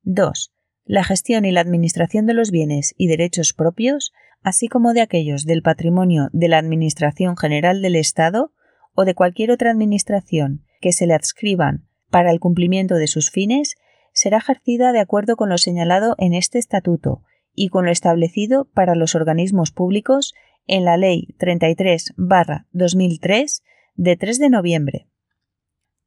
2. 0.03 0.53
La 0.85 1.03
gestión 1.03 1.47
y 1.47 1.51
la 1.51 1.63
administración 1.63 2.27
de 2.27 2.35
los 2.35 2.51
bienes 2.51 2.93
y 2.99 3.07
derechos 3.07 3.55
propios, 3.55 4.13
así 4.43 4.69
como 4.69 4.93
de 4.93 5.01
aquellos 5.01 5.47
del 5.47 5.63
patrimonio 5.63 6.29
de 6.35 6.49
la 6.49 6.59
Administración 6.59 7.39
General 7.39 7.81
del 7.81 7.97
Estado 7.97 8.53
o 8.93 9.07
de 9.07 9.15
cualquier 9.15 9.51
otra 9.51 9.71
administración 9.71 10.67
que 10.85 10.93
se 10.93 11.07
le 11.07 11.15
adscriban 11.15 11.89
para 12.11 12.31
el 12.31 12.41
cumplimiento 12.41 12.97
de 12.97 13.07
sus 13.07 13.31
fines, 13.31 13.77
será 14.13 14.37
ejercida 14.37 14.93
de 14.93 15.01
acuerdo 15.01 15.35
con 15.35 15.49
lo 15.49 15.57
señalado 15.57 16.15
en 16.19 16.35
este 16.35 16.59
estatuto 16.59 17.23
y 17.55 17.71
con 17.71 17.87
lo 17.87 17.91
establecido 17.91 18.67
para 18.67 18.95
los 18.95 19.15
organismos 19.15 19.71
públicos 19.71 20.35
en 20.67 20.85
la 20.85 20.99
Ley 20.99 21.35
33-2003 21.39 23.63
de 23.95 24.17
3 24.19 24.39
de 24.39 24.51
noviembre. 24.51 25.09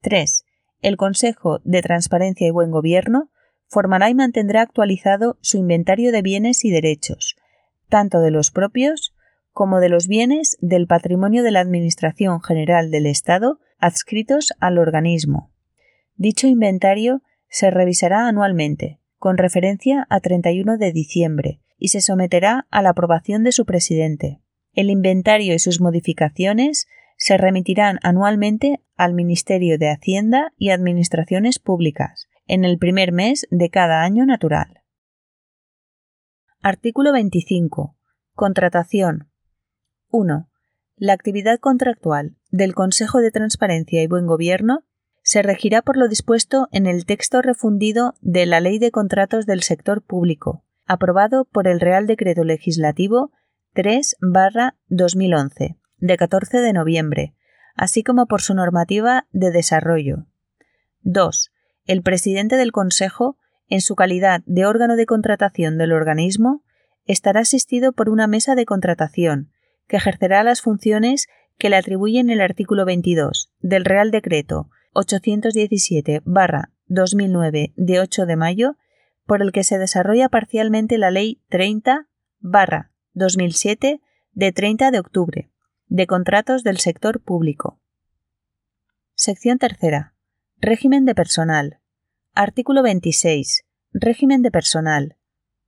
3. 0.01 0.45
El 0.83 0.95
Consejo 0.95 1.59
de 1.63 1.81
Transparencia 1.81 2.45
y 2.45 2.51
Buen 2.51 2.69
Gobierno 2.69 3.31
formará 3.65 4.11
y 4.11 4.13
mantendrá 4.13 4.61
actualizado 4.61 5.39
su 5.41 5.57
inventario 5.57 6.11
de 6.11 6.21
bienes 6.21 6.63
y 6.63 6.69
derechos, 6.69 7.35
tanto 7.89 8.19
de 8.19 8.29
los 8.29 8.51
propios 8.51 9.15
como 9.53 9.79
de 9.79 9.89
los 9.89 10.07
bienes 10.07 10.55
del 10.61 10.85
patrimonio 10.85 11.41
de 11.41 11.49
la 11.49 11.61
Administración 11.61 12.43
General 12.43 12.91
del 12.91 13.07
Estado 13.07 13.59
adscritos 13.79 14.53
al 14.59 14.77
organismo. 14.77 15.51
Dicho 16.15 16.47
inventario 16.47 17.21
se 17.49 17.71
revisará 17.71 18.27
anualmente, 18.27 18.99
con 19.17 19.37
referencia 19.37 20.05
a 20.09 20.19
31 20.19 20.77
de 20.77 20.91
diciembre, 20.91 21.61
y 21.77 21.89
se 21.89 22.01
someterá 22.01 22.67
a 22.71 22.81
la 22.81 22.89
aprobación 22.89 23.43
de 23.43 23.51
su 23.51 23.65
presidente. 23.65 24.41
El 24.73 24.89
inventario 24.89 25.53
y 25.53 25.59
sus 25.59 25.79
modificaciones 25.79 26.87
se 27.17 27.37
remitirán 27.37 27.99
anualmente 28.03 28.81
al 28.95 29.13
Ministerio 29.13 29.77
de 29.77 29.89
Hacienda 29.89 30.53
y 30.57 30.69
Administraciones 30.69 31.59
Públicas 31.59 32.27
en 32.45 32.63
el 32.63 32.77
primer 32.77 33.11
mes 33.11 33.47
de 33.51 33.69
cada 33.69 34.03
año 34.03 34.25
natural. 34.25 34.81
Artículo 36.61 37.11
25. 37.11 37.95
Contratación. 38.33 39.29
1. 40.09 40.49
La 40.95 41.13
actividad 41.13 41.59
contractual 41.59 42.36
del 42.51 42.75
Consejo 42.75 43.19
de 43.19 43.31
Transparencia 43.31 44.01
y 44.01 44.07
Buen 44.07 44.25
Gobierno 44.25 44.83
se 45.21 45.41
regirá 45.41 45.81
por 45.81 45.97
lo 45.97 46.07
dispuesto 46.07 46.69
en 46.71 46.85
el 46.85 47.05
texto 47.05 47.41
refundido 47.41 48.13
de 48.21 48.45
la 48.45 48.61
Ley 48.61 48.79
de 48.79 48.91
Contratos 48.91 49.45
del 49.45 49.61
Sector 49.61 50.01
Público, 50.01 50.63
aprobado 50.85 51.45
por 51.45 51.67
el 51.67 51.81
Real 51.81 52.07
Decreto 52.07 52.45
Legislativo 52.45 53.31
3-2011, 53.75 55.77
de 55.97 56.17
14 56.17 56.57
de 56.59 56.73
noviembre, 56.73 57.35
así 57.75 58.03
como 58.03 58.25
por 58.25 58.41
su 58.41 58.53
normativa 58.53 59.27
de 59.31 59.51
desarrollo. 59.51 60.25
2. 61.01 61.51
El 61.85 62.01
presidente 62.01 62.55
del 62.55 62.71
Consejo, 62.71 63.37
en 63.67 63.81
su 63.81 63.95
calidad 63.95 64.41
de 64.45 64.65
órgano 64.65 64.95
de 64.95 65.05
contratación 65.05 65.77
del 65.77 65.91
organismo, 65.91 66.63
estará 67.05 67.41
asistido 67.41 67.91
por 67.91 68.09
una 68.09 68.27
mesa 68.27 68.55
de 68.55 68.65
contratación, 68.65 69.51
que 69.87 69.97
ejercerá 69.97 70.43
las 70.43 70.61
funciones 70.61 71.27
que 71.57 71.69
le 71.69 71.75
atribuyen 71.75 72.29
el 72.29 72.39
artículo 72.41 72.85
22 72.85 73.51
del 73.59 73.83
Real 73.85 74.11
Decreto 74.11 74.69
817-2009 74.93 77.73
de 77.75 77.99
8 77.99 78.25
de 78.25 78.35
mayo, 78.35 78.77
por 79.25 79.41
el 79.41 79.51
que 79.51 79.63
se 79.63 79.77
desarrolla 79.77 80.29
parcialmente 80.29 80.97
la 80.97 81.11
Ley 81.11 81.41
30-2007 81.49 84.01
de 84.31 84.51
30 84.51 84.91
de 84.91 84.99
octubre 84.99 85.51
de 85.87 86.07
contratos 86.07 86.63
del 86.63 86.77
sector 86.77 87.21
público. 87.21 87.79
Sección 89.15 89.57
tercera. 89.57 90.13
Régimen 90.59 91.05
de 91.05 91.15
personal. 91.15 91.79
Artículo 92.33 92.83
26. 92.83 93.63
Régimen 93.93 94.41
de 94.41 94.51
personal. 94.51 95.17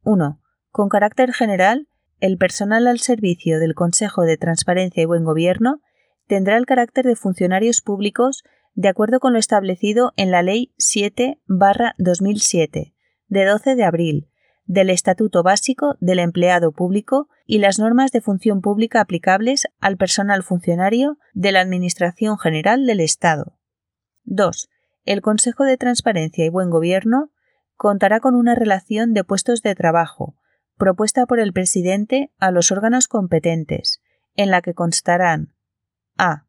1. 0.04 0.42
Con 0.72 0.90
carácter 0.90 1.34
general, 1.34 1.88
el 2.20 2.38
personal 2.38 2.88
al 2.88 2.99
servicio 2.99 3.59
del 3.59 3.76
Consejo 3.76 4.24
de 4.24 4.38
Transparencia 4.38 5.03
y 5.03 5.05
Buen 5.05 5.24
Gobierno 5.24 5.82
tendrá 6.28 6.57
el 6.57 6.65
carácter 6.65 7.05
de 7.05 7.15
funcionarios 7.15 7.82
públicos 7.82 8.43
de 8.74 8.89
acuerdo 8.89 9.20
con 9.20 9.34
lo 9.34 9.39
establecido 9.39 10.13
en 10.15 10.32
la 10.32 10.41
Ley 10.41 10.74
7-2007, 10.78 12.93
de 13.28 13.45
12 13.45 13.76
de 13.76 13.84
abril, 13.84 14.30
del 14.65 14.89
Estatuto 14.91 15.41
Básico 15.41 15.95
del 15.99 16.20
Empleado 16.20 16.72
Público 16.72 17.28
y 17.45 17.57
las 17.57 17.80
normas 17.80 18.11
de 18.11 18.22
función 18.22 18.61
pública 18.61 19.01
aplicables 19.01 19.67
al 19.80 19.97
personal 19.97 20.43
funcionario 20.43 21.17
de 21.34 21.51
la 21.51 21.61
Administración 21.61 22.38
General 22.38 22.86
del 22.86 22.99
Estado. 22.99 23.57
2. 24.26 24.70
El 25.05 25.22
Consejo 25.22 25.63
de 25.63 25.78
Transparencia 25.78 26.45
y 26.45 26.49
Buen 26.49 26.70
Gobierno 26.70 27.32
contará 27.76 28.20
con 28.20 28.36
una 28.36 28.53
relación 28.53 29.13
de 29.13 29.24
puestos 29.24 29.63
de 29.63 29.74
trabajo, 29.74 30.36
propuesta 30.80 31.28
por 31.28 31.40
el 31.40 31.54
presidente 31.54 32.32
a 32.40 32.50
los 32.50 32.72
órganos 32.72 33.08
competentes, 33.08 34.02
en 34.36 34.50
la 34.50 34.64
que 34.64 34.74
constarán 34.74 35.54
a. 36.18 36.48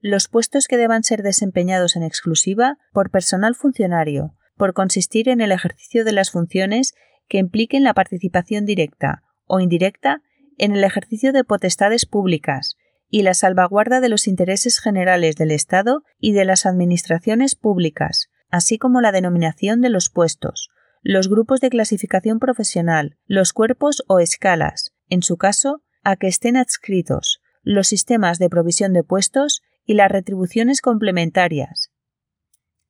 Los 0.00 0.28
puestos 0.28 0.66
que 0.66 0.78
deban 0.78 1.02
ser 1.02 1.22
desempeñados 1.22 1.96
en 1.96 2.04
exclusiva 2.04 2.78
por 2.92 3.10
personal 3.10 3.54
funcionario, 3.54 4.34
por 4.56 4.72
consistir 4.72 5.28
en 5.28 5.42
el 5.42 5.52
ejercicio 5.52 6.04
de 6.04 6.12
las 6.12 6.30
funciones 6.30 6.94
que 7.28 7.38
impliquen 7.38 7.84
la 7.84 7.94
participación 7.94 8.64
directa 8.64 9.22
o 9.46 9.60
indirecta 9.60 10.22
en 10.56 10.72
el 10.72 10.84
ejercicio 10.84 11.32
de 11.32 11.44
potestades 11.44 12.06
públicas 12.06 12.76
y 13.10 13.22
la 13.22 13.34
salvaguarda 13.34 14.00
de 14.00 14.08
los 14.08 14.28
intereses 14.28 14.78
generales 14.80 15.36
del 15.36 15.50
Estado 15.50 16.02
y 16.18 16.32
de 16.32 16.44
las 16.44 16.66
administraciones 16.66 17.56
públicas, 17.56 18.28
así 18.50 18.78
como 18.78 19.00
la 19.00 19.12
denominación 19.12 19.80
de 19.80 19.90
los 19.90 20.10
puestos, 20.10 20.70
los 21.02 21.28
grupos 21.28 21.60
de 21.60 21.70
clasificación 21.70 22.38
profesional, 22.38 23.16
los 23.26 23.52
cuerpos 23.52 24.02
o 24.08 24.18
escalas, 24.18 24.94
en 25.08 25.22
su 25.22 25.36
caso, 25.36 25.82
a 26.02 26.16
que 26.16 26.28
estén 26.28 26.56
adscritos, 26.56 27.40
los 27.62 27.88
sistemas 27.88 28.38
de 28.38 28.48
provisión 28.48 28.92
de 28.92 29.04
puestos 29.04 29.62
y 29.84 29.94
las 29.94 30.10
retribuciones 30.10 30.80
complementarias. 30.80 31.90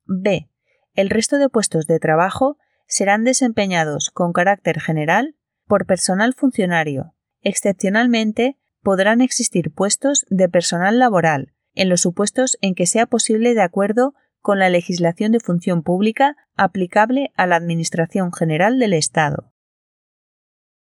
B. 0.04 0.48
El 0.94 1.10
resto 1.10 1.38
de 1.38 1.48
puestos 1.48 1.86
de 1.86 1.98
trabajo 1.98 2.58
serán 2.86 3.24
desempeñados 3.24 4.10
con 4.10 4.32
carácter 4.32 4.80
general 4.80 5.36
por 5.66 5.86
personal 5.86 6.34
funcionario. 6.34 7.14
Excepcionalmente, 7.42 8.56
podrán 8.82 9.20
existir 9.20 9.72
puestos 9.72 10.26
de 10.30 10.48
personal 10.48 10.98
laboral, 10.98 11.52
en 11.74 11.88
los 11.88 12.00
supuestos 12.00 12.58
en 12.60 12.74
que 12.74 12.86
sea 12.86 13.06
posible 13.06 13.54
de 13.54 13.62
acuerdo 13.62 14.14
con 14.40 14.58
la 14.58 14.68
legislación 14.68 15.32
de 15.32 15.40
función 15.40 15.82
pública 15.82 16.36
aplicable 16.56 17.32
a 17.36 17.46
la 17.46 17.56
Administración 17.56 18.32
General 18.32 18.78
del 18.78 18.92
Estado. 18.92 19.52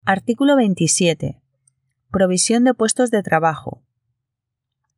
Artículo 0.04 0.56
27. 0.56 1.40
Provisión 2.10 2.64
de 2.64 2.74
puestos 2.74 3.10
de 3.10 3.22
trabajo. 3.22 3.82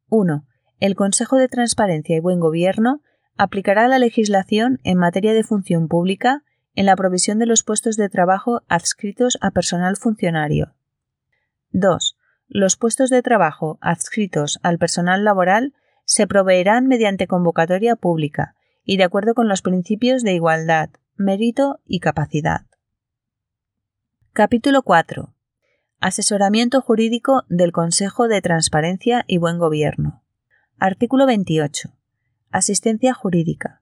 1. 0.08 0.46
El 0.80 0.94
Consejo 0.94 1.36
de 1.36 1.48
Transparencia 1.48 2.16
y 2.16 2.20
Buen 2.20 2.40
Gobierno 2.40 3.02
aplicará 3.36 3.88
la 3.88 3.98
legislación 3.98 4.80
en 4.84 4.98
materia 4.98 5.32
de 5.32 5.42
función 5.42 5.88
pública 5.88 6.44
en 6.74 6.86
la 6.86 6.96
provisión 6.96 7.38
de 7.38 7.46
los 7.46 7.62
puestos 7.62 7.96
de 7.96 8.08
trabajo 8.08 8.62
adscritos 8.68 9.38
a 9.40 9.50
personal 9.50 9.96
funcionario. 9.96 10.74
2. 11.70 12.16
Los 12.48 12.76
puestos 12.76 13.10
de 13.10 13.22
trabajo 13.22 13.78
adscritos 13.80 14.58
al 14.62 14.78
personal 14.78 15.24
laboral 15.24 15.74
se 16.12 16.26
proveerán 16.26 16.88
mediante 16.88 17.26
convocatoria 17.26 17.96
pública 17.96 18.54
y 18.84 18.98
de 18.98 19.04
acuerdo 19.04 19.32
con 19.32 19.48
los 19.48 19.62
principios 19.62 20.22
de 20.22 20.34
igualdad, 20.34 20.90
mérito 21.16 21.80
y 21.86 22.00
capacidad. 22.00 22.66
Capítulo 24.34 24.82
4. 24.82 25.32
Asesoramiento 26.00 26.82
jurídico 26.82 27.44
del 27.48 27.72
Consejo 27.72 28.28
de 28.28 28.42
Transparencia 28.42 29.24
y 29.26 29.38
Buen 29.38 29.58
Gobierno. 29.58 30.22
Artículo 30.78 31.24
28. 31.24 31.94
Asistencia 32.50 33.14
jurídica. 33.14 33.80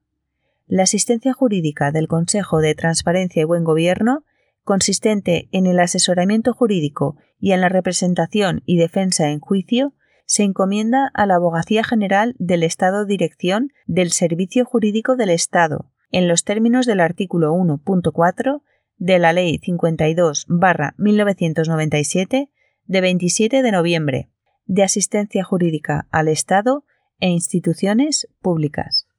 La 0.69 0.85
asistencia 0.85 1.33
jurídica 1.33 1.91
del 1.91 2.07
Consejo 2.07 2.61
de 2.61 2.77
Transparencia 2.77 3.43
y 3.43 3.45
Buen 3.45 3.65
Gobierno, 3.65 4.23
consistente 4.63 5.49
en 5.51 5.67
el 5.67 5.81
asesoramiento 5.81 6.53
jurídico 6.53 7.17
y 7.41 7.51
en 7.51 7.61
la 7.61 7.69
representación 7.69 8.63
y 8.67 8.77
defensa 8.77 9.31
en 9.31 9.41
juicio, 9.41 9.95
se 10.31 10.45
encomienda 10.45 11.11
a 11.13 11.27
la 11.27 11.35
Abogacía 11.35 11.83
General 11.83 12.37
del 12.39 12.63
Estado 12.63 13.05
Dirección 13.05 13.73
del 13.87 14.13
Servicio 14.13 14.65
Jurídico 14.65 15.17
del 15.17 15.31
Estado, 15.31 15.91
en 16.13 16.29
los 16.29 16.45
términos 16.45 16.87
del 16.87 17.01
artículo 17.01 17.53
1.4 17.53 18.63
de 18.97 19.19
la 19.19 19.33
Ley 19.33 19.59
52-1997 19.59 22.49
de 22.85 23.01
27 23.01 23.61
de 23.61 23.73
noviembre 23.73 24.31
de 24.67 24.85
asistencia 24.85 25.43
jurídica 25.43 26.07
al 26.13 26.29
Estado 26.29 26.85
e 27.19 27.31
instituciones 27.31 28.29
públicas. 28.41 29.10